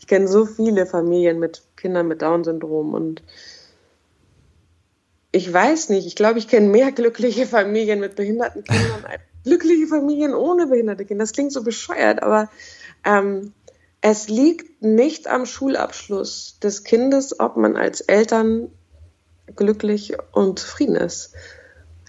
[0.00, 3.22] Ich kenne so viele Familien mit Kindern mit Down-Syndrom und
[5.30, 9.86] ich weiß nicht, ich glaube, ich kenne mehr glückliche Familien mit behinderten Kindern als glückliche
[9.86, 11.22] Familien ohne behinderte Kinder.
[11.22, 12.50] Das klingt so bescheuert, aber
[13.04, 13.52] ähm,
[14.00, 18.72] es liegt nicht am Schulabschluss des Kindes, ob man als Eltern
[19.56, 21.32] glücklich und zufrieden ist.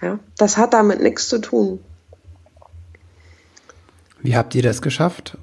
[0.02, 1.80] Ja, das hat damit nichts zu tun.
[4.20, 5.38] Wie habt ihr das geschafft?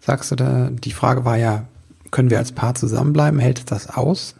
[0.00, 1.66] Sagst du da, die Frage war ja,
[2.10, 3.38] können wir als Paar zusammenbleiben?
[3.38, 4.34] Hält das aus?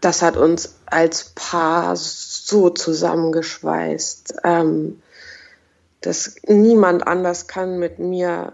[0.00, 5.02] das hat uns als Paar so zusammengeschweißt, ähm,
[6.00, 8.52] dass niemand anders kann mit mir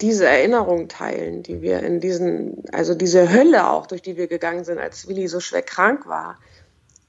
[0.00, 4.64] diese Erinnerung teilen, die wir in diesen, also diese Hölle auch, durch die wir gegangen
[4.64, 6.38] sind, als Willi so schwer krank war.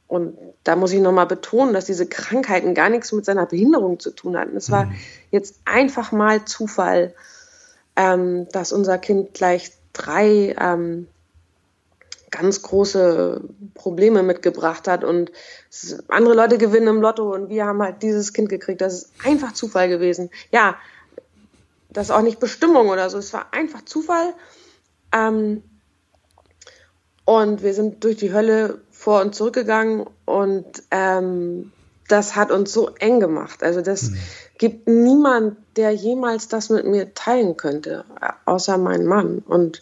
[0.10, 4.10] Und da muss ich nochmal betonen, dass diese Krankheiten gar nichts mit seiner Behinderung zu
[4.10, 4.58] tun hatten.
[4.58, 4.96] Es war mhm.
[5.30, 7.14] jetzt einfach mal Zufall,
[7.96, 11.08] ähm, dass unser Kind gleich drei ähm,
[12.32, 13.42] ganz große
[13.76, 15.32] Probleme mitgebracht hat und
[16.08, 18.82] andere Leute gewinnen im Lotto und wir haben halt dieses Kind gekriegt.
[18.82, 20.32] Das ist einfach Zufall gewesen.
[20.52, 20.76] Ja,
[21.92, 23.20] das ist auch nicht Bestimmung oder so.
[23.20, 24.34] Es war einfach Zufall.
[25.14, 25.62] Ähm,
[27.26, 31.72] und wir sind durch die Hölle vor und zurückgegangen und ähm,
[32.10, 33.64] das hat uns so eng gemacht.
[33.64, 34.18] Also das mhm.
[34.58, 38.04] gibt niemand, der jemals das mit mir teilen könnte,
[38.44, 39.38] außer mein Mann.
[39.40, 39.82] Und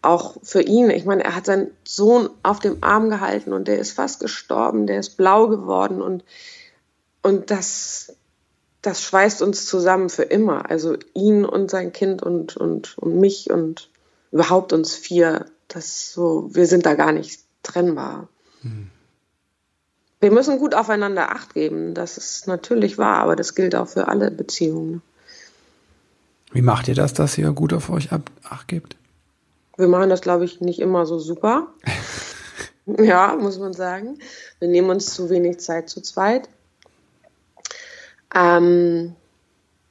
[0.00, 3.80] auch für ihn, ich meine, er hat seinen Sohn auf dem Arm gehalten und der
[3.80, 6.22] ist fast gestorben, der ist blau geworden und,
[7.20, 8.14] und das,
[8.80, 10.70] das schweißt uns zusammen für immer.
[10.70, 13.90] Also ihn und sein Kind und, und, und mich und
[14.30, 15.46] überhaupt uns vier.
[15.66, 18.28] Das so, wir sind da gar nicht trennbar.
[18.62, 18.90] Hm.
[20.20, 24.06] Wir müssen gut aufeinander Acht geben, das ist natürlich wahr, aber das gilt auch für
[24.06, 25.02] alle Beziehungen.
[26.52, 28.96] Wie macht ihr das, dass ihr gut auf euch Acht gebt?
[29.76, 31.68] Wir machen das, glaube ich, nicht immer so super.
[32.86, 34.18] ja, muss man sagen.
[34.60, 36.48] Wir nehmen uns zu wenig Zeit zu zweit.
[38.34, 39.16] Ähm,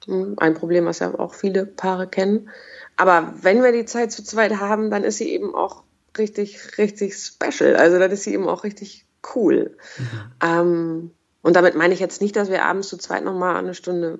[0.07, 2.49] ein Problem, was ja auch viele Paare kennen.
[2.95, 5.83] Aber wenn wir die Zeit zu zweit haben, dann ist sie eben auch
[6.17, 7.75] richtig, richtig special.
[7.75, 9.77] Also dann ist sie eben auch richtig cool.
[9.97, 10.05] Mhm.
[10.43, 14.19] Ähm, und damit meine ich jetzt nicht, dass wir abends zu zweit nochmal eine Stunde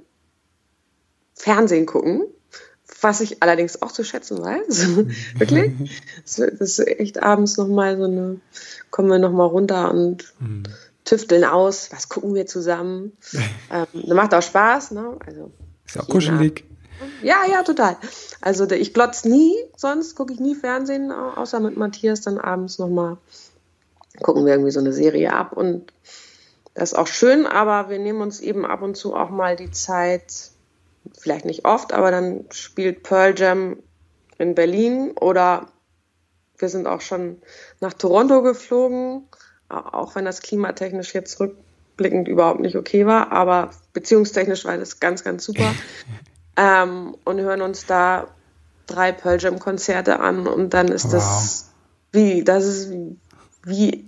[1.36, 2.26] Fernsehen gucken,
[3.02, 4.88] was ich allerdings auch zu schätzen weiß.
[5.38, 6.02] Wirklich.
[6.24, 8.42] Das ist echt abends nochmal so eine,
[8.90, 10.64] kommen wir nochmal runter und mhm.
[11.04, 13.14] tüfteln aus, was gucken wir zusammen.
[13.72, 15.18] ähm, das macht auch Spaß, ne?
[15.26, 15.52] Also,
[15.86, 16.66] ist ja auch kuschelig.
[17.22, 17.98] Ja, ja, total.
[18.42, 23.18] Also ich glotz nie, sonst gucke ich nie Fernsehen, außer mit Matthias dann abends nochmal
[24.22, 25.94] gucken wir irgendwie so eine Serie ab und
[26.74, 29.72] das ist auch schön, aber wir nehmen uns eben ab und zu auch mal die
[29.72, 30.52] Zeit,
[31.18, 33.78] vielleicht nicht oft, aber dann spielt Pearl Jam
[34.38, 35.68] in Berlin oder
[36.58, 37.42] wir sind auch schon
[37.80, 39.28] nach Toronto geflogen,
[39.70, 45.24] auch wenn das klimatechnisch jetzt rückblickend überhaupt nicht okay war, aber beziehungstechnisch war das ganz,
[45.24, 45.74] ganz super.
[46.56, 48.28] ähm, und hören uns da
[48.88, 51.12] drei Pearl Jam Konzerte an und dann ist wow.
[51.14, 51.72] das
[52.12, 52.92] wie, das ist
[53.64, 54.06] wie,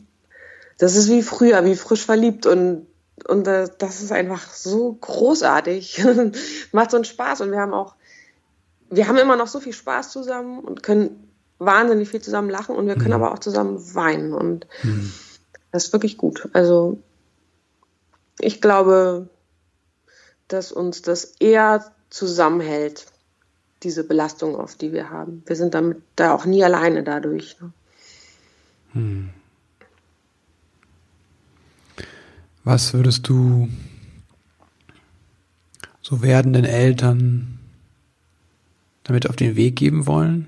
[0.77, 2.88] das ist wie früher, wie frisch verliebt und
[3.27, 6.03] und das ist einfach so großartig.
[6.71, 7.95] Macht so einen Spaß und wir haben auch,
[8.89, 12.88] wir haben immer noch so viel Spaß zusammen und können wahnsinnig viel zusammen lachen und
[12.88, 13.23] wir können mhm.
[13.23, 15.13] aber auch zusammen weinen und mhm.
[15.71, 16.49] das ist wirklich gut.
[16.53, 16.99] Also
[18.39, 19.29] ich glaube,
[20.47, 23.08] dass uns das eher zusammenhält,
[23.82, 25.41] diese Belastung, auf die wir haben.
[25.47, 27.60] Wir sind damit da auch nie alleine dadurch.
[27.60, 27.73] Ne?
[28.93, 29.30] Hm.
[32.63, 33.67] Was würdest du
[36.02, 37.60] so werdenden Eltern
[39.04, 40.47] damit auf den Weg geben wollen?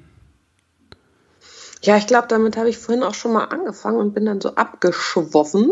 [1.81, 4.55] Ja, ich glaube, damit habe ich vorhin auch schon mal angefangen und bin dann so
[4.55, 5.71] abgeschwoffen.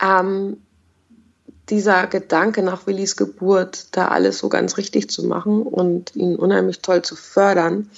[0.00, 0.56] Ähm,
[1.72, 6.80] dieser Gedanke nach Willis Geburt, da alles so ganz richtig zu machen und ihn unheimlich
[6.80, 7.90] toll zu fördern,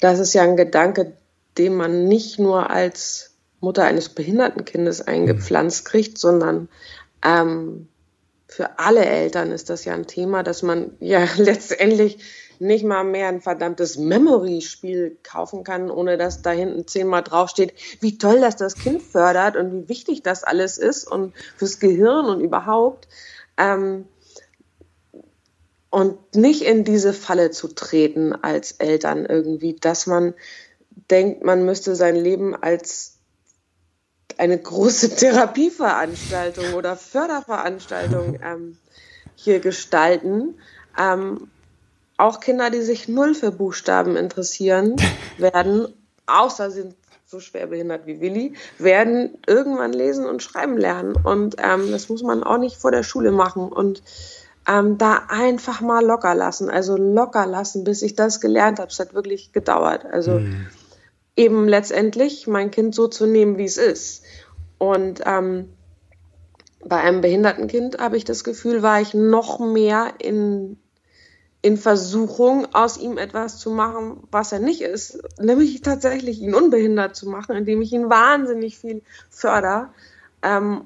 [0.00, 1.12] das ist ja ein Gedanke,
[1.58, 5.88] den man nicht nur als Mutter eines behinderten Kindes eingepflanzt mhm.
[5.88, 6.68] kriegt, sondern
[7.24, 7.88] ähm,
[8.56, 12.24] für alle Eltern ist das ja ein Thema, dass man ja letztendlich
[12.58, 18.16] nicht mal mehr ein verdammtes Memory-Spiel kaufen kann, ohne dass da hinten zehnmal draufsteht, wie
[18.16, 22.40] toll das das Kind fördert und wie wichtig das alles ist und fürs Gehirn und
[22.40, 23.08] überhaupt.
[23.58, 24.06] Ähm,
[25.90, 30.32] und nicht in diese Falle zu treten als Eltern irgendwie, dass man
[31.10, 33.15] denkt, man müsste sein Leben als
[34.38, 38.78] eine große Therapieveranstaltung oder Förderveranstaltung ähm,
[39.34, 40.54] hier gestalten.
[40.98, 41.48] Ähm,
[42.18, 44.96] auch Kinder, die sich null für Buchstaben interessieren,
[45.38, 45.88] werden,
[46.26, 46.94] außer sind
[47.26, 51.16] so schwer behindert wie Willi, werden irgendwann lesen und schreiben lernen.
[51.16, 53.68] Und ähm, das muss man auch nicht vor der Schule machen.
[53.68, 54.02] Und
[54.68, 56.70] ähm, da einfach mal locker lassen.
[56.70, 58.90] Also locker lassen, bis ich das gelernt habe.
[58.90, 60.04] Es hat wirklich gedauert.
[60.04, 60.66] Also mhm.
[61.36, 64.24] Eben letztendlich mein Kind so zu nehmen, wie es ist.
[64.78, 65.68] Und ähm,
[66.84, 70.78] bei einem behinderten Kind habe ich das Gefühl, war ich noch mehr in
[71.66, 77.16] in Versuchung, aus ihm etwas zu machen, was er nicht ist, nämlich tatsächlich ihn unbehindert
[77.16, 79.92] zu machen, indem ich ihn wahnsinnig viel förder.
[80.42, 80.82] Ähm,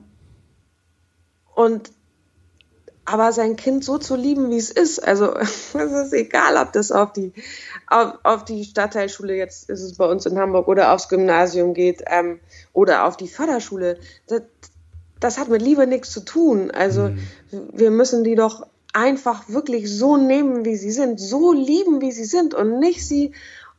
[1.55, 1.91] und
[3.11, 6.93] aber sein Kind so zu lieben, wie es ist, also es ist egal, ob das
[6.93, 7.33] auf die,
[7.89, 12.05] auf, auf, die Stadtteilschule, jetzt ist es bei uns in Hamburg, oder aufs Gymnasium geht
[12.07, 12.39] ähm,
[12.73, 14.43] oder auf die Förderschule, das,
[15.19, 16.71] das hat mit Liebe nichts zu tun.
[16.71, 17.19] Also mhm.
[17.73, 22.25] wir müssen die doch einfach wirklich so nehmen, wie sie sind, so lieben, wie sie
[22.25, 23.33] sind und nicht sie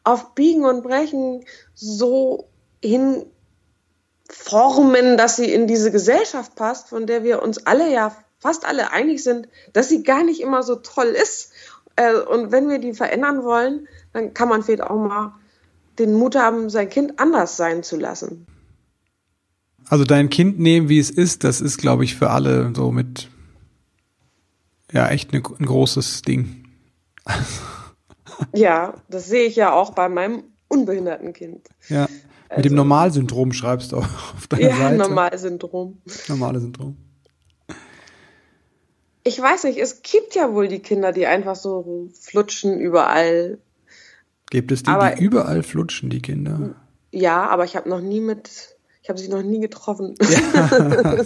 [0.04, 2.50] auf Biegen und Brechen so
[2.84, 3.28] hinformen,
[5.18, 9.24] dass sie in diese Gesellschaft passt, von der wir uns alle ja fast alle einig
[9.24, 11.52] sind, dass sie gar nicht immer so toll ist.
[11.96, 15.36] Äh, und wenn wir die verändern wollen, dann kann man vielleicht auch mal
[16.00, 18.48] den Mut haben, sein Kind anders sein zu lassen.
[19.88, 23.30] Also dein Kind nehmen, wie es ist, das ist, glaube ich, für alle so mit
[24.92, 26.66] ja echt eine, ein großes Ding.
[28.54, 31.70] ja, das sehe ich ja auch bei meinem unbehinderten Kind.
[31.90, 32.12] Ja, mit
[32.50, 34.98] also, dem Normalsyndrom schreibst du auch auf deiner ja, Seite.
[34.98, 36.02] Ja, Normalsyndrom.
[36.28, 36.98] Normale Syndrom.
[39.24, 43.60] Ich weiß nicht, es gibt ja wohl die Kinder, die einfach so flutschen überall.
[44.50, 46.76] Gibt es die, aber, die überall flutschen, die Kinder?
[47.12, 50.16] Ja, aber ich habe noch nie mit, ich habe sie noch nie getroffen.
[50.54, 51.26] Ja.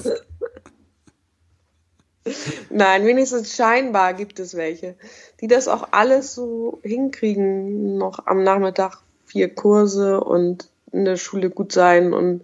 [2.72, 4.96] Nein, wenigstens scheinbar gibt es welche,
[5.42, 11.52] die das auch alles so hinkriegen, noch am Nachmittag vier Kurse und in der Schule
[11.52, 12.42] gut sein und,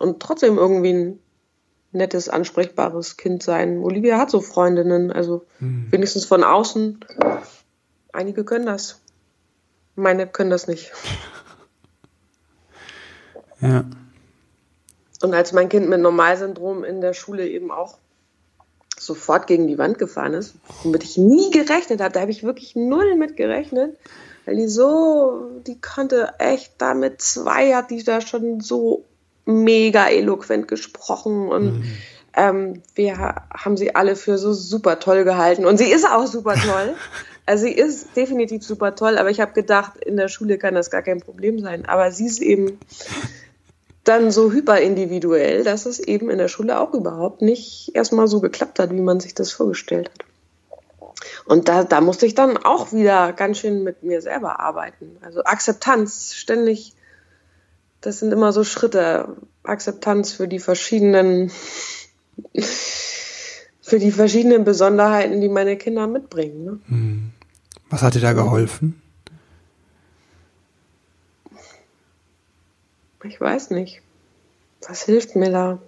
[0.00, 1.18] und trotzdem irgendwie ein
[1.92, 3.82] nettes, ansprechbares Kind sein.
[3.82, 5.88] Olivia hat so Freundinnen, also hm.
[5.90, 7.04] wenigstens von außen.
[8.12, 9.00] Einige können das.
[9.96, 10.92] Meine können das nicht.
[13.62, 13.84] Ja.
[15.22, 17.98] Und als mein Kind mit Normalsyndrom in der Schule eben auch
[18.98, 22.12] sofort gegen die Wand gefahren ist, womit ich nie gerechnet habe.
[22.12, 23.96] Da habe ich wirklich null mit gerechnet,
[24.44, 29.04] weil die so, die konnte echt da mit zwei, hat die da schon so
[29.50, 31.96] mega eloquent gesprochen und mhm.
[32.34, 36.54] ähm, wir haben sie alle für so super toll gehalten und sie ist auch super
[36.54, 36.94] toll.
[37.46, 40.88] Also sie ist definitiv super toll, aber ich habe gedacht, in der Schule kann das
[40.88, 41.84] gar kein Problem sein.
[41.84, 42.78] Aber sie ist eben
[44.04, 48.78] dann so hyperindividuell, dass es eben in der Schule auch überhaupt nicht erstmal so geklappt
[48.78, 50.26] hat, wie man sich das vorgestellt hat.
[51.44, 55.16] Und da, da musste ich dann auch wieder ganz schön mit mir selber arbeiten.
[55.20, 56.94] Also Akzeptanz, ständig,
[58.00, 59.36] das sind immer so Schritte.
[59.62, 61.50] Akzeptanz für die verschiedenen,
[63.82, 66.64] für die verschiedenen Besonderheiten, die meine Kinder mitbringen.
[66.64, 66.80] Ne?
[66.88, 67.30] Hm.
[67.90, 69.00] Was hat dir da geholfen?
[73.24, 74.00] Ich weiß nicht.
[74.88, 75.78] Was hilft mir da?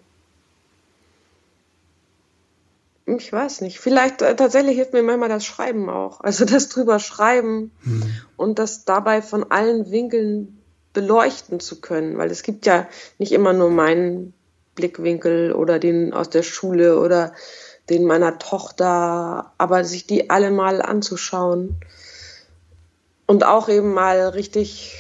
[3.07, 3.81] Ich weiß nicht.
[3.81, 6.21] Vielleicht äh, tatsächlich hilft mir manchmal das Schreiben auch.
[6.21, 8.03] Also das drüber schreiben hm.
[8.37, 10.62] und das dabei von allen Winkeln
[10.93, 12.19] beleuchten zu können.
[12.19, 14.35] Weil es gibt ja nicht immer nur meinen
[14.75, 17.33] Blickwinkel oder den aus der Schule oder
[17.91, 21.77] den meiner Tochter, aber sich die alle mal anzuschauen
[23.27, 24.99] und auch eben mal richtig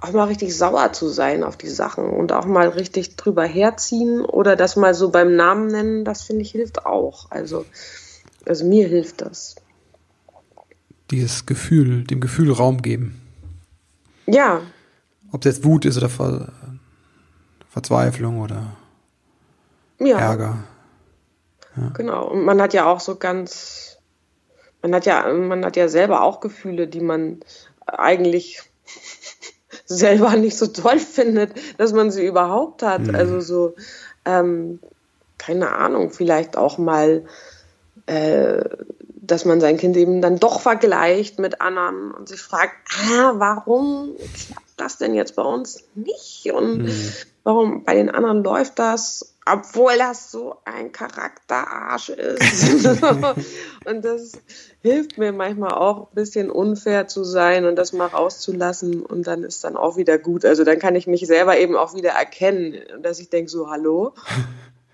[0.00, 4.20] auch mal richtig sauer zu sein auf die Sachen und auch mal richtig drüber herziehen
[4.20, 7.30] oder das mal so beim Namen nennen, das finde ich hilft auch.
[7.30, 7.64] Also,
[8.46, 9.56] also mir hilft das.
[11.10, 13.20] Dieses Gefühl, dem Gefühl Raum geben.
[14.28, 14.60] Ja.
[15.32, 16.52] Ob es jetzt Wut ist oder Ver
[17.70, 18.76] Verzweiflung oder
[19.98, 20.18] ja.
[20.18, 20.58] Ärger.
[21.76, 21.90] Ja.
[21.94, 22.28] Genau.
[22.28, 23.98] Und man hat ja auch so ganz,
[24.82, 27.40] man hat ja, man hat ja selber auch Gefühle, die man
[27.86, 28.62] eigentlich
[29.86, 33.02] selber nicht so toll findet, dass man sie überhaupt hat.
[33.02, 33.14] Mhm.
[33.14, 33.74] Also so,
[34.24, 34.80] ähm,
[35.36, 37.24] keine Ahnung, vielleicht auch mal,
[38.06, 38.64] äh,
[39.30, 42.74] dass man sein Kind eben dann doch vergleicht mit anderen und sich fragt,
[43.10, 46.50] ah, warum klappt das denn jetzt bei uns nicht?
[46.52, 47.12] Und mhm.
[47.44, 49.34] warum bei den anderen läuft das?
[49.50, 52.86] obwohl das so ein Charakterarsch ist.
[53.84, 54.32] und das
[54.80, 59.44] hilft mir manchmal auch ein bisschen unfair zu sein und das mal rauszulassen und dann
[59.44, 60.44] ist dann auch wieder gut.
[60.44, 64.14] Also dann kann ich mich selber eben auch wieder erkennen, dass ich denke so, hallo,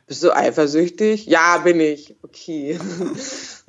[0.07, 1.27] bist du eifersüchtig?
[1.27, 2.17] Ja, bin ich.
[2.23, 2.79] Okay.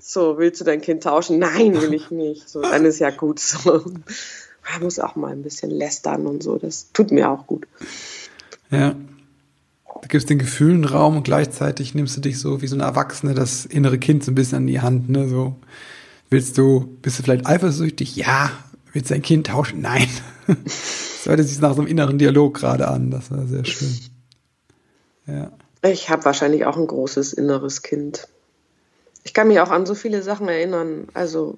[0.07, 1.39] So, willst du dein Kind tauschen?
[1.39, 2.47] Nein, will ich nicht.
[2.47, 3.57] So, dann ist ja gut so.
[4.71, 6.59] Man muss auch mal ein bisschen lästern und so.
[6.59, 7.65] Das tut mir auch gut.
[8.69, 8.95] Ja.
[9.85, 13.33] Da gibst den Gefühlen Raum und gleichzeitig nimmst du dich so wie so eine Erwachsene
[13.33, 15.27] das innere Kind so ein bisschen an die Hand, ne?
[15.27, 15.55] So
[16.29, 18.15] willst du, bist du vielleicht eifersüchtig?
[18.15, 18.51] Ja.
[18.93, 19.81] Willst du dein Kind tauschen?
[19.81, 20.07] Nein.
[21.25, 23.09] Das hört sich nach so einem inneren Dialog gerade an.
[23.09, 23.97] Das war sehr schön.
[25.25, 25.51] Ja.
[25.81, 28.27] Ich habe wahrscheinlich auch ein großes inneres Kind.
[29.25, 31.09] Ich kann mich auch an so viele Sachen erinnern.
[31.13, 31.57] Also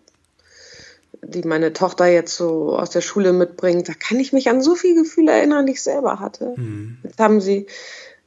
[1.22, 4.76] die meine Tochter jetzt so aus der Schule mitbringt, da kann ich mich an so
[4.76, 6.54] viele Gefühle erinnern, die ich selber hatte.
[6.58, 6.98] Mhm.
[7.04, 7.68] Jetzt haben sie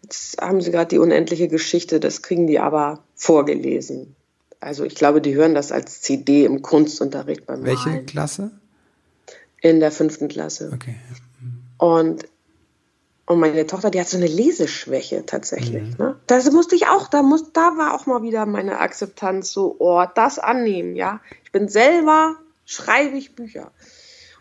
[0.02, 4.14] Jetzt haben Sie gerade die unendliche Geschichte, das kriegen die aber vorgelesen.
[4.58, 8.06] Also ich glaube, die hören das als CD im Kunstunterricht beim Welche Malen.
[8.06, 8.50] Klasse?
[9.60, 10.70] In der fünften Klasse.
[10.74, 10.96] Okay.
[11.78, 12.24] Und,
[13.30, 15.84] und meine Tochter, die hat so eine Leseschwäche tatsächlich.
[15.84, 15.94] Mhm.
[16.04, 16.16] Ne?
[16.26, 20.04] Das musste ich auch, da, muss, da war auch mal wieder meine Akzeptanz so, oh,
[20.16, 21.20] das annehmen, ja.
[21.44, 23.70] Ich bin selber, schreibe ich Bücher.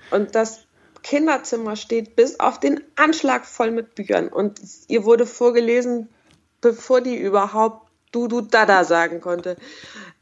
[0.09, 0.61] Und das
[1.03, 4.27] Kinderzimmer steht bis auf den Anschlag voll mit Büchern.
[4.27, 6.09] Und ihr wurde vorgelesen,
[6.59, 9.57] bevor die überhaupt du, du, dada sagen konnte.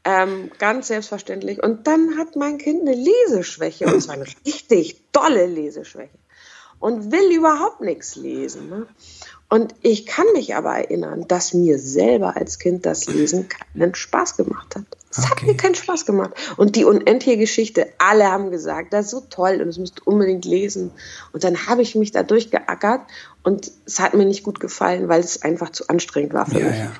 [0.04, 1.62] Ähm, ganz selbstverständlich.
[1.62, 3.86] Und dann hat mein Kind eine Leseschwäche.
[3.86, 6.18] Und zwar eine richtig tolle Leseschwäche.
[6.80, 8.68] Und will überhaupt nichts lesen.
[8.68, 8.86] Ne?
[9.50, 14.36] Und ich kann mich aber erinnern, dass mir selber als Kind das Lesen keinen Spaß
[14.36, 14.84] gemacht hat.
[15.10, 15.28] Es okay.
[15.30, 16.32] hat mir keinen Spaß gemacht.
[16.58, 20.02] Und die unendliche Geschichte, alle haben gesagt, das ist so toll und das musst du
[20.04, 20.90] unbedingt lesen.
[21.32, 23.00] Und dann habe ich mich da durchgeackert
[23.42, 26.66] und es hat mir nicht gut gefallen, weil es einfach zu anstrengend war für ja,
[26.66, 26.78] mich.
[26.78, 26.90] Ja.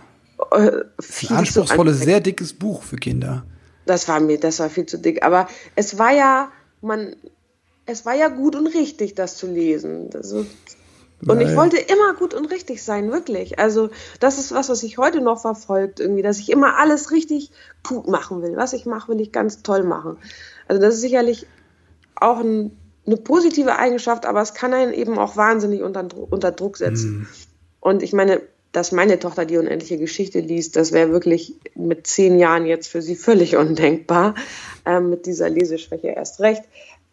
[0.53, 0.85] Äh,
[1.29, 3.45] ein anspruchsvolles, sehr dickes Buch für Kinder.
[3.85, 5.23] Das war mir, das war viel zu dick.
[5.23, 7.15] Aber es war ja, man,
[7.89, 10.11] es war ja gut und richtig, das zu lesen.
[10.15, 10.45] Also,
[11.27, 13.59] und ich wollte immer gut und richtig sein, wirklich.
[13.59, 13.89] Also
[14.21, 17.51] das ist was, was ich heute noch verfolgt, irgendwie, dass ich immer alles richtig
[17.87, 18.57] gut machen will.
[18.57, 20.19] Was ich mache, will ich ganz toll machen.
[20.69, 21.47] Also das ist sicherlich
[22.15, 26.77] auch ein, eine positive Eigenschaft, aber es kann einen eben auch wahnsinnig unter, unter Druck
[26.77, 27.11] setzen.
[27.11, 27.27] Mhm.
[27.81, 32.39] Und ich meine, dass meine Tochter die unendliche Geschichte liest, das wäre wirklich mit zehn
[32.39, 34.35] Jahren jetzt für sie völlig undenkbar.
[34.85, 36.63] Ähm, mit dieser Leseschwäche erst recht.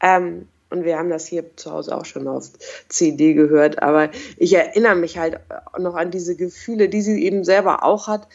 [0.02, 2.50] Ähm, und wir haben das hier zu Hause auch schon auf
[2.90, 3.82] CD gehört.
[3.82, 5.40] Aber ich erinnere mich halt
[5.78, 8.28] noch an diese Gefühle, die sie eben selber auch hat,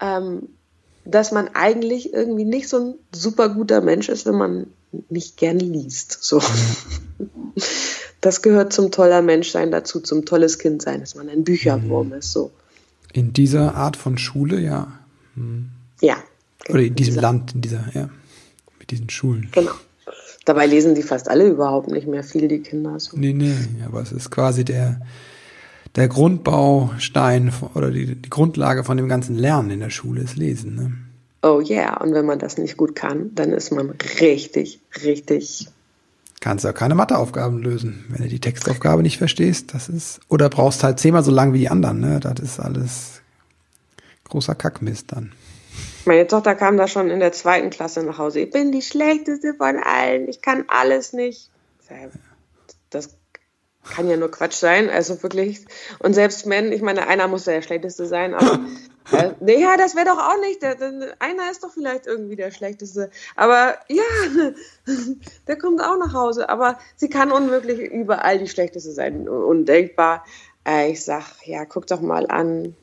[0.00, 0.48] ähm,
[1.04, 4.66] dass man eigentlich irgendwie nicht so ein super guter Mensch ist, wenn man
[5.08, 6.18] nicht gerne liest.
[6.20, 6.42] So.
[8.22, 12.14] Das gehört zum toller Menschsein dazu, zum tolles Kind sein, dass man ein Bücherwurm mhm.
[12.14, 12.32] ist.
[12.32, 12.50] So.
[13.14, 14.92] In dieser Art von Schule, ja.
[15.36, 15.70] Hm.
[16.02, 16.16] Ja.
[16.68, 18.10] Oder in diesem Land, in dieser, ja.
[18.78, 19.48] Mit diesen Schulen.
[19.52, 19.72] Genau.
[20.44, 22.98] Dabei lesen die fast alle überhaupt nicht mehr viel, die Kinder.
[22.98, 23.16] So.
[23.16, 23.54] Nee, nee,
[23.86, 25.00] aber es ist quasi der,
[25.96, 30.74] der Grundbaustein oder die, die Grundlage von dem ganzen Lernen in der Schule ist Lesen.
[30.74, 30.92] Ne?
[31.42, 35.68] Oh yeah, und wenn man das nicht gut kann, dann ist man richtig, richtig.
[36.40, 39.74] Kannst du auch keine Matheaufgaben lösen, wenn du die Textaufgabe nicht verstehst.
[39.74, 42.00] Das ist oder brauchst halt zehnmal so lang wie die anderen.
[42.00, 42.18] Ne?
[42.18, 43.20] Das ist alles
[44.24, 45.32] großer Kackmist dann.
[46.06, 48.40] Meine Tochter kam da schon in der zweiten Klasse nach Hause.
[48.40, 50.28] Ich bin die schlechteste von allen.
[50.28, 51.50] Ich kann alles nicht.
[52.88, 53.10] Das
[53.84, 54.88] kann ja nur Quatsch sein.
[54.88, 55.66] Also wirklich.
[55.98, 58.60] Und selbst wenn, ich meine, einer muss ja der schlechteste sein, aber
[59.46, 60.62] äh, ja, das wäre doch auch nicht.
[60.62, 63.10] Der, der, einer ist doch vielleicht irgendwie der schlechteste.
[63.36, 64.02] Aber ja,
[65.48, 66.48] der kommt auch nach Hause.
[66.48, 69.28] Aber sie kann unmöglich überall die schlechteste sein.
[69.28, 70.24] Undenkbar.
[70.66, 72.74] Äh, ich sag, ja, guck doch mal an,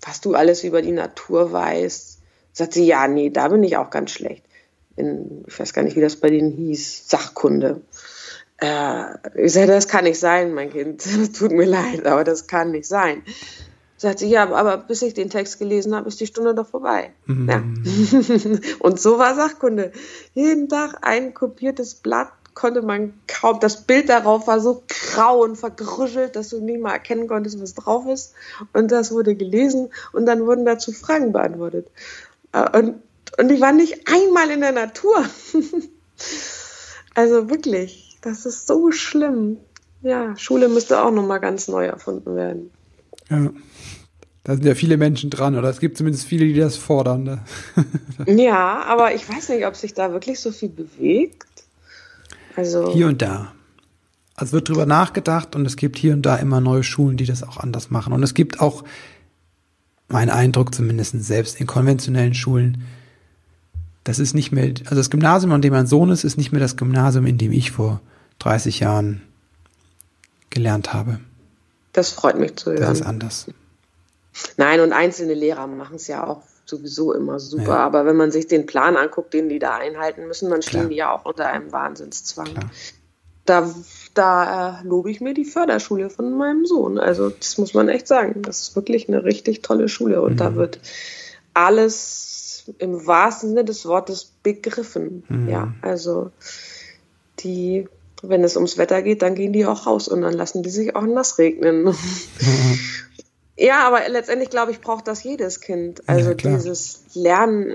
[0.00, 2.15] was du alles über die Natur weißt
[2.56, 4.42] Sagt sie, ja, nee, da bin ich auch ganz schlecht.
[4.96, 7.82] In, ich weiß gar nicht, wie das bei denen hieß, Sachkunde.
[8.56, 9.04] Äh,
[9.34, 11.04] ich sage, das kann nicht sein, mein Kind.
[11.38, 13.20] Tut mir leid, aber das kann nicht sein.
[13.98, 17.10] Sagt sie, ja, aber bis ich den Text gelesen habe, ist die Stunde doch vorbei.
[17.26, 17.46] Mhm.
[17.46, 17.62] Ja.
[18.78, 19.92] und so war Sachkunde.
[20.32, 25.56] Jeden Tag ein kopiertes Blatt konnte man kaum, das Bild darauf war so grau und
[25.56, 28.32] vergrüschelt, dass du nicht mal erkennen konntest, was drauf ist.
[28.72, 31.88] Und das wurde gelesen und dann wurden dazu Fragen beantwortet.
[32.56, 32.94] Äh, und,
[33.38, 35.24] und die waren nicht einmal in der Natur.
[37.14, 39.58] also wirklich, das ist so schlimm.
[40.02, 42.70] Ja, Schule müsste auch nochmal ganz neu erfunden werden.
[43.28, 43.50] Ja.
[44.44, 47.24] Da sind ja viele Menschen dran, oder es gibt zumindest viele, die das fordern.
[47.24, 47.44] Ne?
[48.26, 51.64] ja, aber ich weiß nicht, ob sich da wirklich so viel bewegt.
[52.54, 53.52] Also hier und da.
[54.36, 57.42] Also wird drüber nachgedacht und es gibt hier und da immer neue Schulen, die das
[57.42, 58.12] auch anders machen.
[58.12, 58.84] Und es gibt auch
[60.08, 62.84] mein Eindruck zumindest selbst in konventionellen Schulen,
[64.04, 66.60] das ist nicht mehr, also das Gymnasium, an dem mein Sohn ist, ist nicht mehr
[66.60, 68.00] das Gymnasium, in dem ich vor
[68.38, 69.22] 30 Jahren
[70.50, 71.18] gelernt habe.
[71.92, 72.82] Das freut mich zu hören.
[72.82, 73.46] Das ist anders.
[74.56, 77.62] Nein, und einzelne Lehrer machen es ja auch sowieso immer super.
[77.62, 77.78] Ja.
[77.78, 80.88] Aber wenn man sich den Plan anguckt, den die da einhalten müssen, dann stehen Klar.
[80.88, 82.46] die ja auch unter einem Wahnsinnszwang.
[82.46, 82.70] Klar.
[83.44, 83.74] Da
[84.16, 86.98] da äh, lobe ich mir die Förderschule von meinem Sohn.
[86.98, 88.42] Also das muss man echt sagen.
[88.42, 90.36] Das ist wirklich eine richtig tolle Schule und mhm.
[90.38, 90.80] da wird
[91.54, 95.24] alles im wahrsten Sinne des Wortes begriffen.
[95.28, 95.48] Mhm.
[95.48, 96.30] Ja, also
[97.40, 97.88] die,
[98.22, 100.96] wenn es ums Wetter geht, dann gehen die auch raus und dann lassen die sich
[100.96, 101.84] auch nass regnen.
[101.84, 101.94] Mhm.
[103.58, 106.06] Ja, aber letztendlich glaube ich, braucht das jedes Kind.
[106.06, 107.74] Also ja, dieses Lernen,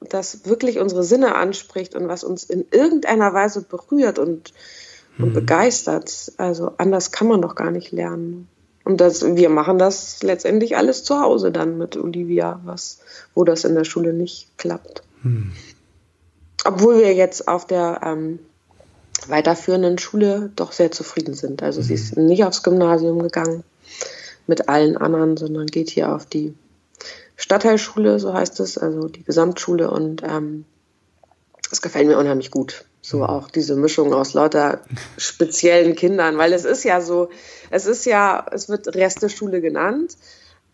[0.00, 4.52] das wirklich unsere Sinne anspricht und was uns in irgendeiner Weise berührt und
[5.18, 5.34] und mhm.
[5.34, 6.32] begeistert.
[6.36, 8.48] Also anders kann man doch gar nicht lernen.
[8.84, 13.00] Und das, wir machen das letztendlich alles zu Hause dann mit Olivia, was,
[13.34, 15.02] wo das in der Schule nicht klappt.
[15.22, 15.52] Mhm.
[16.64, 18.38] Obwohl wir jetzt auf der ähm,
[19.26, 21.62] weiterführenden Schule doch sehr zufrieden sind.
[21.62, 21.84] Also mhm.
[21.84, 23.64] sie ist nicht aufs Gymnasium gegangen
[24.46, 26.54] mit allen anderen, sondern geht hier auf die
[27.36, 30.64] Stadtteilschule, so heißt es, also die Gesamtschule und ähm,
[31.70, 32.84] das gefällt mir unheimlich gut.
[33.00, 33.24] So mhm.
[33.24, 34.82] auch diese Mischung aus lauter
[35.16, 37.30] speziellen Kindern, weil es ist ja so,
[37.70, 40.16] es ist ja, es wird Resteschule genannt.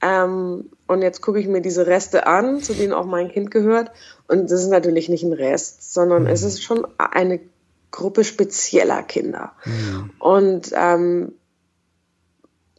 [0.01, 3.91] Ähm, und jetzt gucke ich mir diese Reste an, zu denen auch mein Kind gehört.
[4.29, 7.41] Und das ist natürlich nicht ein Rest, sondern es ist schon eine
[7.91, 9.53] Gruppe spezieller Kinder.
[9.65, 10.11] Mhm.
[10.19, 11.33] Und ähm,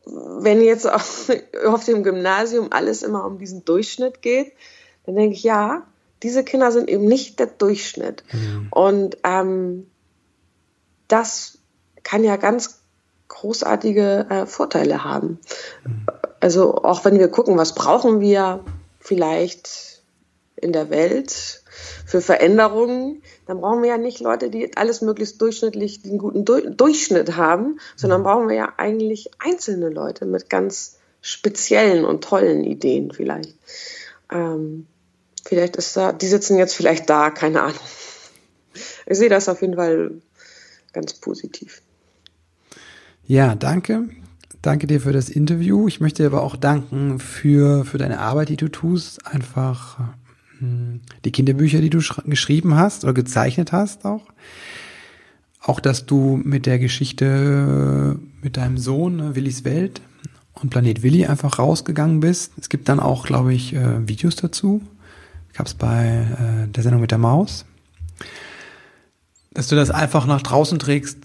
[0.06, 1.32] wenn jetzt auf,
[1.66, 4.54] auf dem Gymnasium alles immer um diesen Durchschnitt geht,
[5.06, 5.88] dann denke ich, ja,
[6.26, 8.24] diese Kinder sind eben nicht der Durchschnitt.
[8.34, 8.68] Mhm.
[8.72, 9.86] Und ähm,
[11.08, 11.60] das
[12.02, 12.82] kann ja ganz
[13.28, 15.40] großartige äh, Vorteile haben.
[15.86, 16.08] Mhm.
[16.40, 18.66] Also auch wenn wir gucken, was brauchen wir
[19.00, 20.02] vielleicht
[20.56, 21.62] in der Welt
[22.08, 26.72] für Veränderungen, dann brauchen wir ja nicht Leute, die alles möglichst durchschnittlich den guten du
[26.72, 33.12] Durchschnitt haben, sondern brauchen wir ja eigentlich einzelne Leute mit ganz speziellen und tollen Ideen
[33.12, 33.54] vielleicht.
[34.32, 34.88] Ähm,
[35.46, 37.80] Vielleicht ist da, die sitzen jetzt vielleicht da, keine Ahnung.
[39.06, 40.12] Ich sehe das auf jeden Fall
[40.92, 41.84] ganz positiv.
[43.28, 44.10] Ja, danke.
[44.64, 45.88] Danke dir für das Interview.
[45.88, 49.28] Ich möchte dir aber auch danken für, für deine Arbeit, die du tust.
[49.28, 50.00] Einfach
[50.58, 54.26] hm, die Kinderbücher, die du geschrieben hast oder gezeichnet hast auch.
[55.62, 60.02] Auch, dass du mit der Geschichte mit deinem Sohn, ne, Willis Welt
[60.54, 62.54] und Planet Willi einfach rausgegangen bist.
[62.60, 64.82] Es gibt dann auch, glaube ich, äh, Videos dazu
[65.56, 66.28] gab es bei
[66.66, 67.66] äh, der Sendung mit der Maus,
[69.54, 71.18] dass du das einfach nach draußen trägst,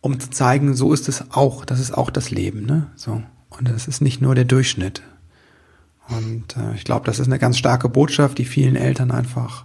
[0.00, 2.90] um zu zeigen, so ist es auch, das ist auch das Leben, ne?
[2.96, 3.22] So.
[3.50, 5.02] Und das ist nicht nur der Durchschnitt.
[6.08, 9.64] Und äh, ich glaube, das ist eine ganz starke Botschaft, die vielen Eltern einfach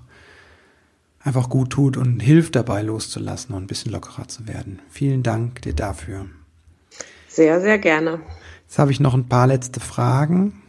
[1.22, 4.80] einfach gut tut und hilft dabei loszulassen und ein bisschen lockerer zu werden.
[4.90, 6.28] Vielen Dank dir dafür.
[7.28, 8.22] Sehr, sehr gerne.
[8.66, 10.62] Jetzt habe ich noch ein paar letzte Fragen.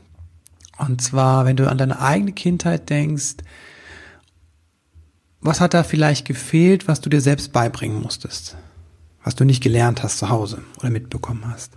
[0.81, 3.37] Und zwar, wenn du an deine eigene Kindheit denkst,
[5.43, 8.57] was hat da vielleicht gefehlt, was du dir selbst beibringen musstest?
[9.23, 11.73] Was du nicht gelernt hast zu Hause oder mitbekommen hast?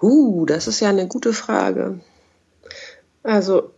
[0.00, 2.00] Uh, das ist ja eine gute Frage.
[3.22, 3.72] Also,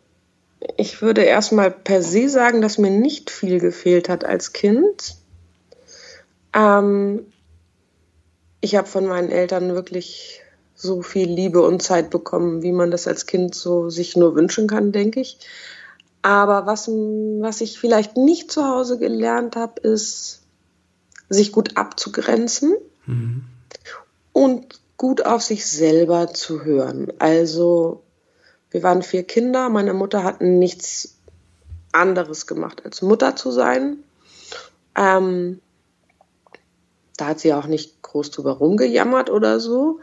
[0.76, 5.16] ich würde erstmal per se sagen, dass mir nicht viel gefehlt hat als Kind.
[6.52, 7.26] Ähm,
[8.60, 10.39] ich habe von meinen Eltern wirklich
[10.80, 14.66] so viel Liebe und Zeit bekommen, wie man das als Kind so sich nur wünschen
[14.66, 15.38] kann, denke ich.
[16.22, 20.40] Aber was, was ich vielleicht nicht zu Hause gelernt habe, ist,
[21.28, 22.76] sich gut abzugrenzen
[23.06, 23.44] mhm.
[24.32, 27.12] und gut auf sich selber zu hören.
[27.18, 28.02] Also
[28.70, 31.16] wir waren vier Kinder, meine Mutter hat nichts
[31.92, 33.98] anderes gemacht, als Mutter zu sein.
[34.96, 35.60] Ähm,
[37.16, 40.00] da hat sie auch nicht groß drüber rumgejammert oder so.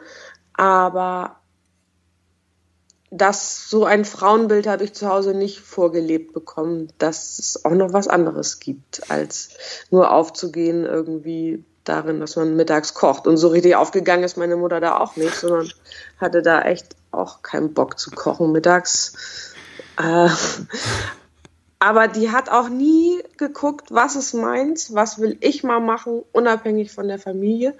[0.57, 1.37] Aber
[3.09, 7.93] das so ein Frauenbild habe ich zu Hause nicht vorgelebt bekommen, dass es auch noch
[7.93, 9.49] was anderes gibt, als
[9.89, 13.27] nur aufzugehen irgendwie darin, dass man mittags kocht.
[13.27, 15.71] Und so richtig aufgegangen ist meine Mutter da auch nicht, sondern
[16.19, 19.53] hatte da echt auch keinen Bock zu kochen mittags.
[19.97, 20.29] Äh,
[21.79, 26.91] aber die hat auch nie geguckt, was ist meins, was will ich mal machen, unabhängig
[26.91, 27.73] von der Familie.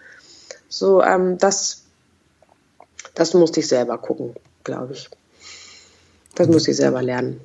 [0.70, 1.87] So, ähm, das,
[3.18, 4.36] das musste ich selber gucken
[4.68, 5.10] glaube ich.
[6.36, 7.42] Das muss ich selber lernen.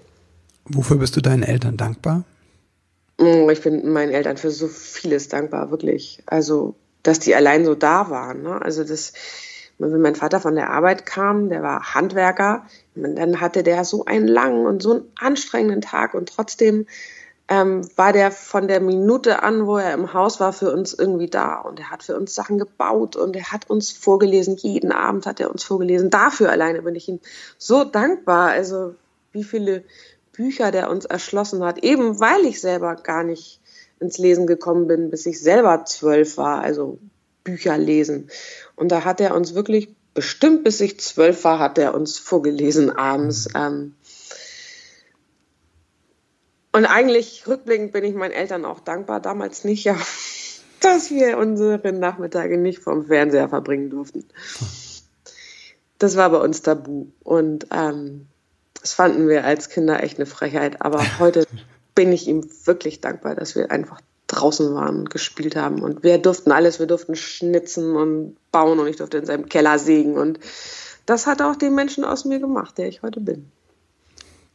[0.67, 2.25] Wofür bist du deinen Eltern dankbar?
[3.19, 6.23] Mm, ich bin meinen Eltern für so vieles dankbar, wirklich.
[6.27, 8.43] Also, dass die allein so da waren.
[8.43, 8.61] Ne?
[8.61, 9.15] Also, das,
[9.79, 14.29] wenn mein Vater von der Arbeit kam, der war Handwerker, dann hatte der so einen
[14.29, 16.87] langen und so einen anstrengenden Tag und trotzdem
[17.53, 21.29] ähm, war der von der Minute an, wo er im Haus war, für uns irgendwie
[21.29, 21.57] da.
[21.61, 24.57] Und er hat für uns Sachen gebaut und er hat uns vorgelesen.
[24.57, 26.09] Jeden Abend hat er uns vorgelesen.
[26.09, 27.21] Dafür alleine bin ich ihm
[27.59, 28.49] so dankbar.
[28.49, 28.95] Also
[29.33, 29.85] wie viele
[30.33, 33.61] Bücher der uns erschlossen hat, eben weil ich selber gar nicht
[34.01, 36.99] ins Lesen gekommen bin, bis ich selber zwölf war, also
[37.45, 38.31] Bücher lesen.
[38.77, 42.91] Und da hat er uns wirklich, bestimmt bis ich zwölf war, hat er uns vorgelesen
[42.91, 43.47] abends.
[43.55, 43.95] Ähm,
[46.73, 49.97] und eigentlich rückblickend bin ich meinen Eltern auch dankbar, damals nicht, ja,
[50.81, 54.25] dass wir unsere Nachmittage nicht vom Fernseher verbringen durften.
[55.99, 57.07] Das war bei uns tabu.
[57.23, 58.27] Und ähm,
[58.81, 60.83] das fanden wir als Kinder echt eine Frechheit.
[60.83, 61.47] Aber heute
[61.95, 65.83] bin ich ihm wirklich dankbar, dass wir einfach draußen waren und gespielt haben.
[65.83, 69.79] Und wir durften alles, wir durften schnitzen und bauen und ich durfte in seinem Keller
[69.79, 70.17] sägen.
[70.17, 70.41] Und
[71.07, 73.53] das hat auch den Menschen aus mir gemacht, der ich heute bin.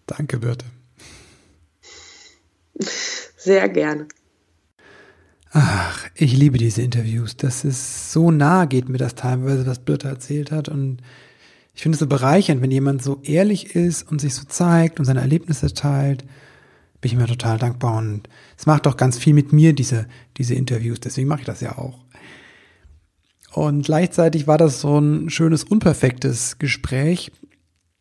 [0.07, 0.65] Danke, Birte.
[3.47, 4.09] Sehr gerne.
[5.51, 7.37] Ach, ich liebe diese Interviews.
[7.37, 10.67] Das ist so nah geht mir das teilweise, was Britta erzählt hat.
[10.67, 10.97] Und
[11.73, 15.05] ich finde es so bereichernd, wenn jemand so ehrlich ist und sich so zeigt und
[15.05, 16.25] seine Erlebnisse teilt.
[16.99, 17.97] Bin ich mir total dankbar.
[17.97, 18.27] Und
[18.57, 20.99] es macht auch ganz viel mit mir, diese, diese Interviews.
[20.99, 22.03] Deswegen mache ich das ja auch.
[23.53, 27.31] Und gleichzeitig war das so ein schönes, unperfektes Gespräch.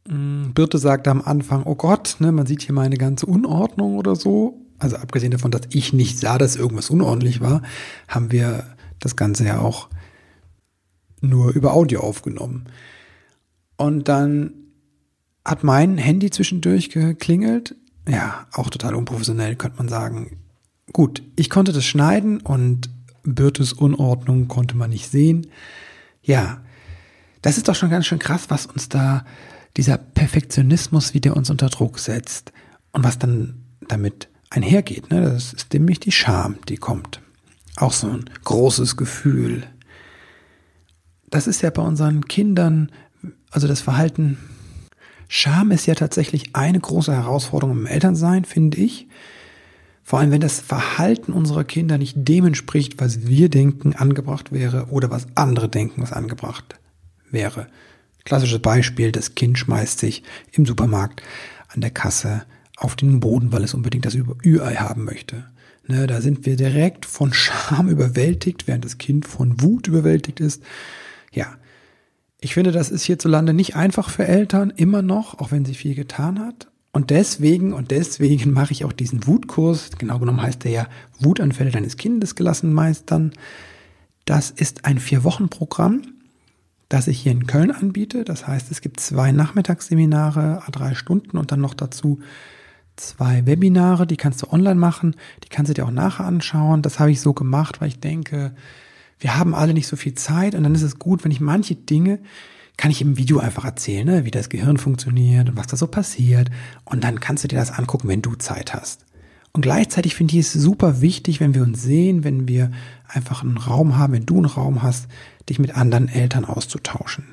[0.08, 4.16] Hm, Birte sagte am Anfang, oh Gott, ne, man sieht hier meine ganze Unordnung oder
[4.16, 7.62] so also abgesehen davon, dass ich nicht sah, dass irgendwas unordentlich war,
[8.08, 8.64] haben wir
[8.98, 9.88] das Ganze ja auch
[11.20, 12.66] nur über Audio aufgenommen.
[13.76, 14.52] Und dann
[15.44, 17.74] hat mein Handy zwischendurch geklingelt.
[18.08, 20.38] Ja, auch total unprofessionell, könnte man sagen.
[20.92, 22.90] Gut, ich konnte das schneiden und
[23.24, 25.48] Birtes Unordnung konnte man nicht sehen.
[26.22, 26.60] Ja,
[27.42, 29.24] das ist doch schon ganz schön krass, was uns da
[29.76, 32.52] dieser Perfektionismus, wie der uns unter Druck setzt
[32.92, 35.10] und was dann damit einhergeht.
[35.10, 35.20] Ne?
[35.20, 37.20] Das ist nämlich die Scham, die kommt.
[37.76, 39.64] Auch so ein großes Gefühl.
[41.28, 42.90] Das ist ja bei unseren Kindern,
[43.50, 44.38] also das Verhalten.
[45.28, 49.06] Scham ist ja tatsächlich eine große Herausforderung im Elternsein, finde ich.
[50.02, 54.86] Vor allem, wenn das Verhalten unserer Kinder nicht dem entspricht, was wir denken angebracht wäre
[54.86, 56.78] oder was andere denken, was angebracht
[57.30, 57.66] wäre.
[58.24, 61.22] Klassisches Beispiel, das Kind schmeißt sich im Supermarkt
[61.68, 62.44] an der Kasse
[62.76, 65.44] auf den Boden, weil es unbedingt das Ü-Ei haben möchte.
[65.88, 70.62] Ne, da sind wir direkt von Scham überwältigt, während das Kind von Wut überwältigt ist.
[71.32, 71.56] Ja,
[72.40, 75.94] ich finde, das ist hierzulande nicht einfach für Eltern, immer noch, auch wenn sie viel
[75.94, 76.68] getan hat.
[76.92, 81.70] Und deswegen, und deswegen mache ich auch diesen Wutkurs, genau genommen heißt der ja Wutanfälle
[81.70, 83.32] deines Kindes gelassen meistern.
[84.24, 86.02] Das ist ein Vier-Wochen-Programm,
[86.88, 88.24] das ich hier in Köln anbiete.
[88.24, 92.20] Das heißt, es gibt zwei Nachmittagsseminare, drei Stunden und dann noch dazu
[92.96, 96.82] zwei Webinare, die kannst du online machen, die kannst du dir auch nachher anschauen.
[96.82, 98.54] Das habe ich so gemacht, weil ich denke,
[99.18, 101.74] wir haben alle nicht so viel Zeit und dann ist es gut, wenn ich manche
[101.74, 102.20] Dinge
[102.76, 105.86] kann ich im Video einfach erzählen, ne, wie das Gehirn funktioniert und was da so
[105.86, 106.50] passiert.
[106.84, 109.04] Und dann kannst du dir das angucken, wenn du Zeit hast.
[109.52, 112.70] Und gleichzeitig finde ich es super wichtig, wenn wir uns sehen, wenn wir
[113.08, 115.08] einfach einen Raum haben, wenn du einen Raum hast,
[115.48, 117.24] dich mit anderen Eltern auszutauschen,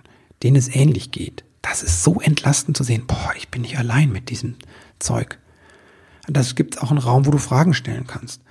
[0.42, 1.44] denen es ähnlich geht.
[1.62, 4.56] Das ist so entlastend zu sehen, boah, ich bin nicht allein mit diesem
[5.00, 5.40] Zeug.
[6.28, 8.42] Das gibt auch einen Raum, wo du Fragen stellen kannst.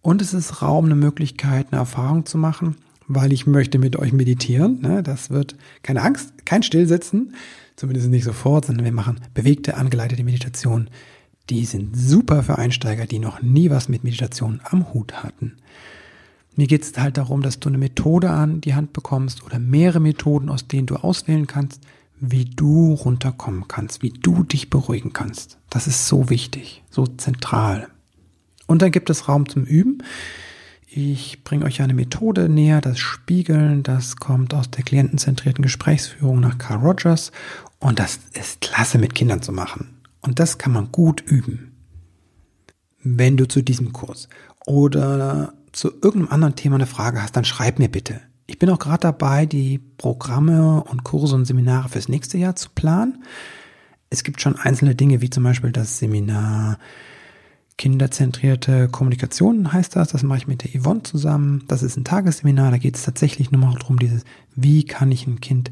[0.00, 2.76] Und es ist Raum, eine Möglichkeit, eine Erfahrung zu machen,
[3.08, 4.80] weil ich möchte mit euch meditieren.
[4.80, 5.02] Ne?
[5.02, 7.34] Das wird keine Angst, kein Stillsitzen,
[7.76, 10.88] zumindest nicht sofort, sondern wir machen bewegte, angeleitete Meditation.
[11.50, 15.56] Die sind super für Einsteiger, die noch nie was mit Meditation am Hut hatten.
[16.54, 20.00] Mir geht es halt darum, dass du eine Methode an die Hand bekommst oder mehrere
[20.00, 21.82] Methoden, aus denen du auswählen kannst,
[22.20, 25.58] wie du runterkommen kannst, wie du dich beruhigen kannst.
[25.70, 27.88] Das ist so wichtig, so zentral.
[28.66, 30.02] Und dann gibt es Raum zum Üben.
[30.90, 36.58] Ich bringe euch eine Methode näher, das Spiegeln, das kommt aus der klientenzentrierten Gesprächsführung nach
[36.58, 37.30] Carl Rogers
[37.78, 39.98] und das ist klasse mit Kindern zu machen.
[40.20, 41.72] Und das kann man gut üben.
[43.02, 44.28] Wenn du zu diesem Kurs
[44.66, 48.20] oder zu irgendeinem anderen Thema eine Frage hast, dann schreib mir bitte.
[48.50, 52.70] Ich bin auch gerade dabei, die Programme und Kurse und Seminare fürs nächste Jahr zu
[52.74, 53.22] planen.
[54.08, 56.78] Es gibt schon einzelne Dinge, wie zum Beispiel das Seminar
[57.76, 60.08] Kinderzentrierte Kommunikation heißt das.
[60.08, 61.64] Das mache ich mit der Yvonne zusammen.
[61.68, 62.70] Das ist ein Tagesseminar.
[62.70, 64.24] Da geht es tatsächlich nur mal darum, dieses,
[64.56, 65.70] wie kann ich ein Kind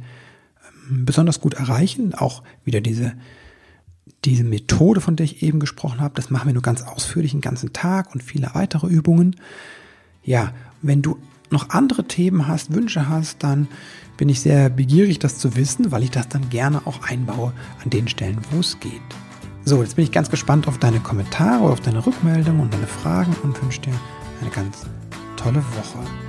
[0.91, 2.15] ähm, besonders gut erreichen.
[2.15, 3.15] Auch wieder diese,
[4.27, 6.15] diese Methode, von der ich eben gesprochen habe.
[6.15, 9.35] Das machen wir nur ganz ausführlich, einen ganzen Tag und viele weitere Übungen.
[10.23, 10.53] Ja,
[10.83, 11.19] wenn du
[11.51, 13.69] noch andere Themen hast, Wünsche hast, dann
[14.17, 17.91] bin ich sehr begierig, das zu wissen, weil ich das dann gerne auch einbaue an
[17.91, 19.01] den Stellen, wo es geht.
[19.65, 23.35] So, jetzt bin ich ganz gespannt auf deine Kommentare, auf deine Rückmeldungen und deine Fragen
[23.43, 23.95] und wünsche dir
[24.41, 24.87] eine ganz
[25.37, 26.26] tolle Woche.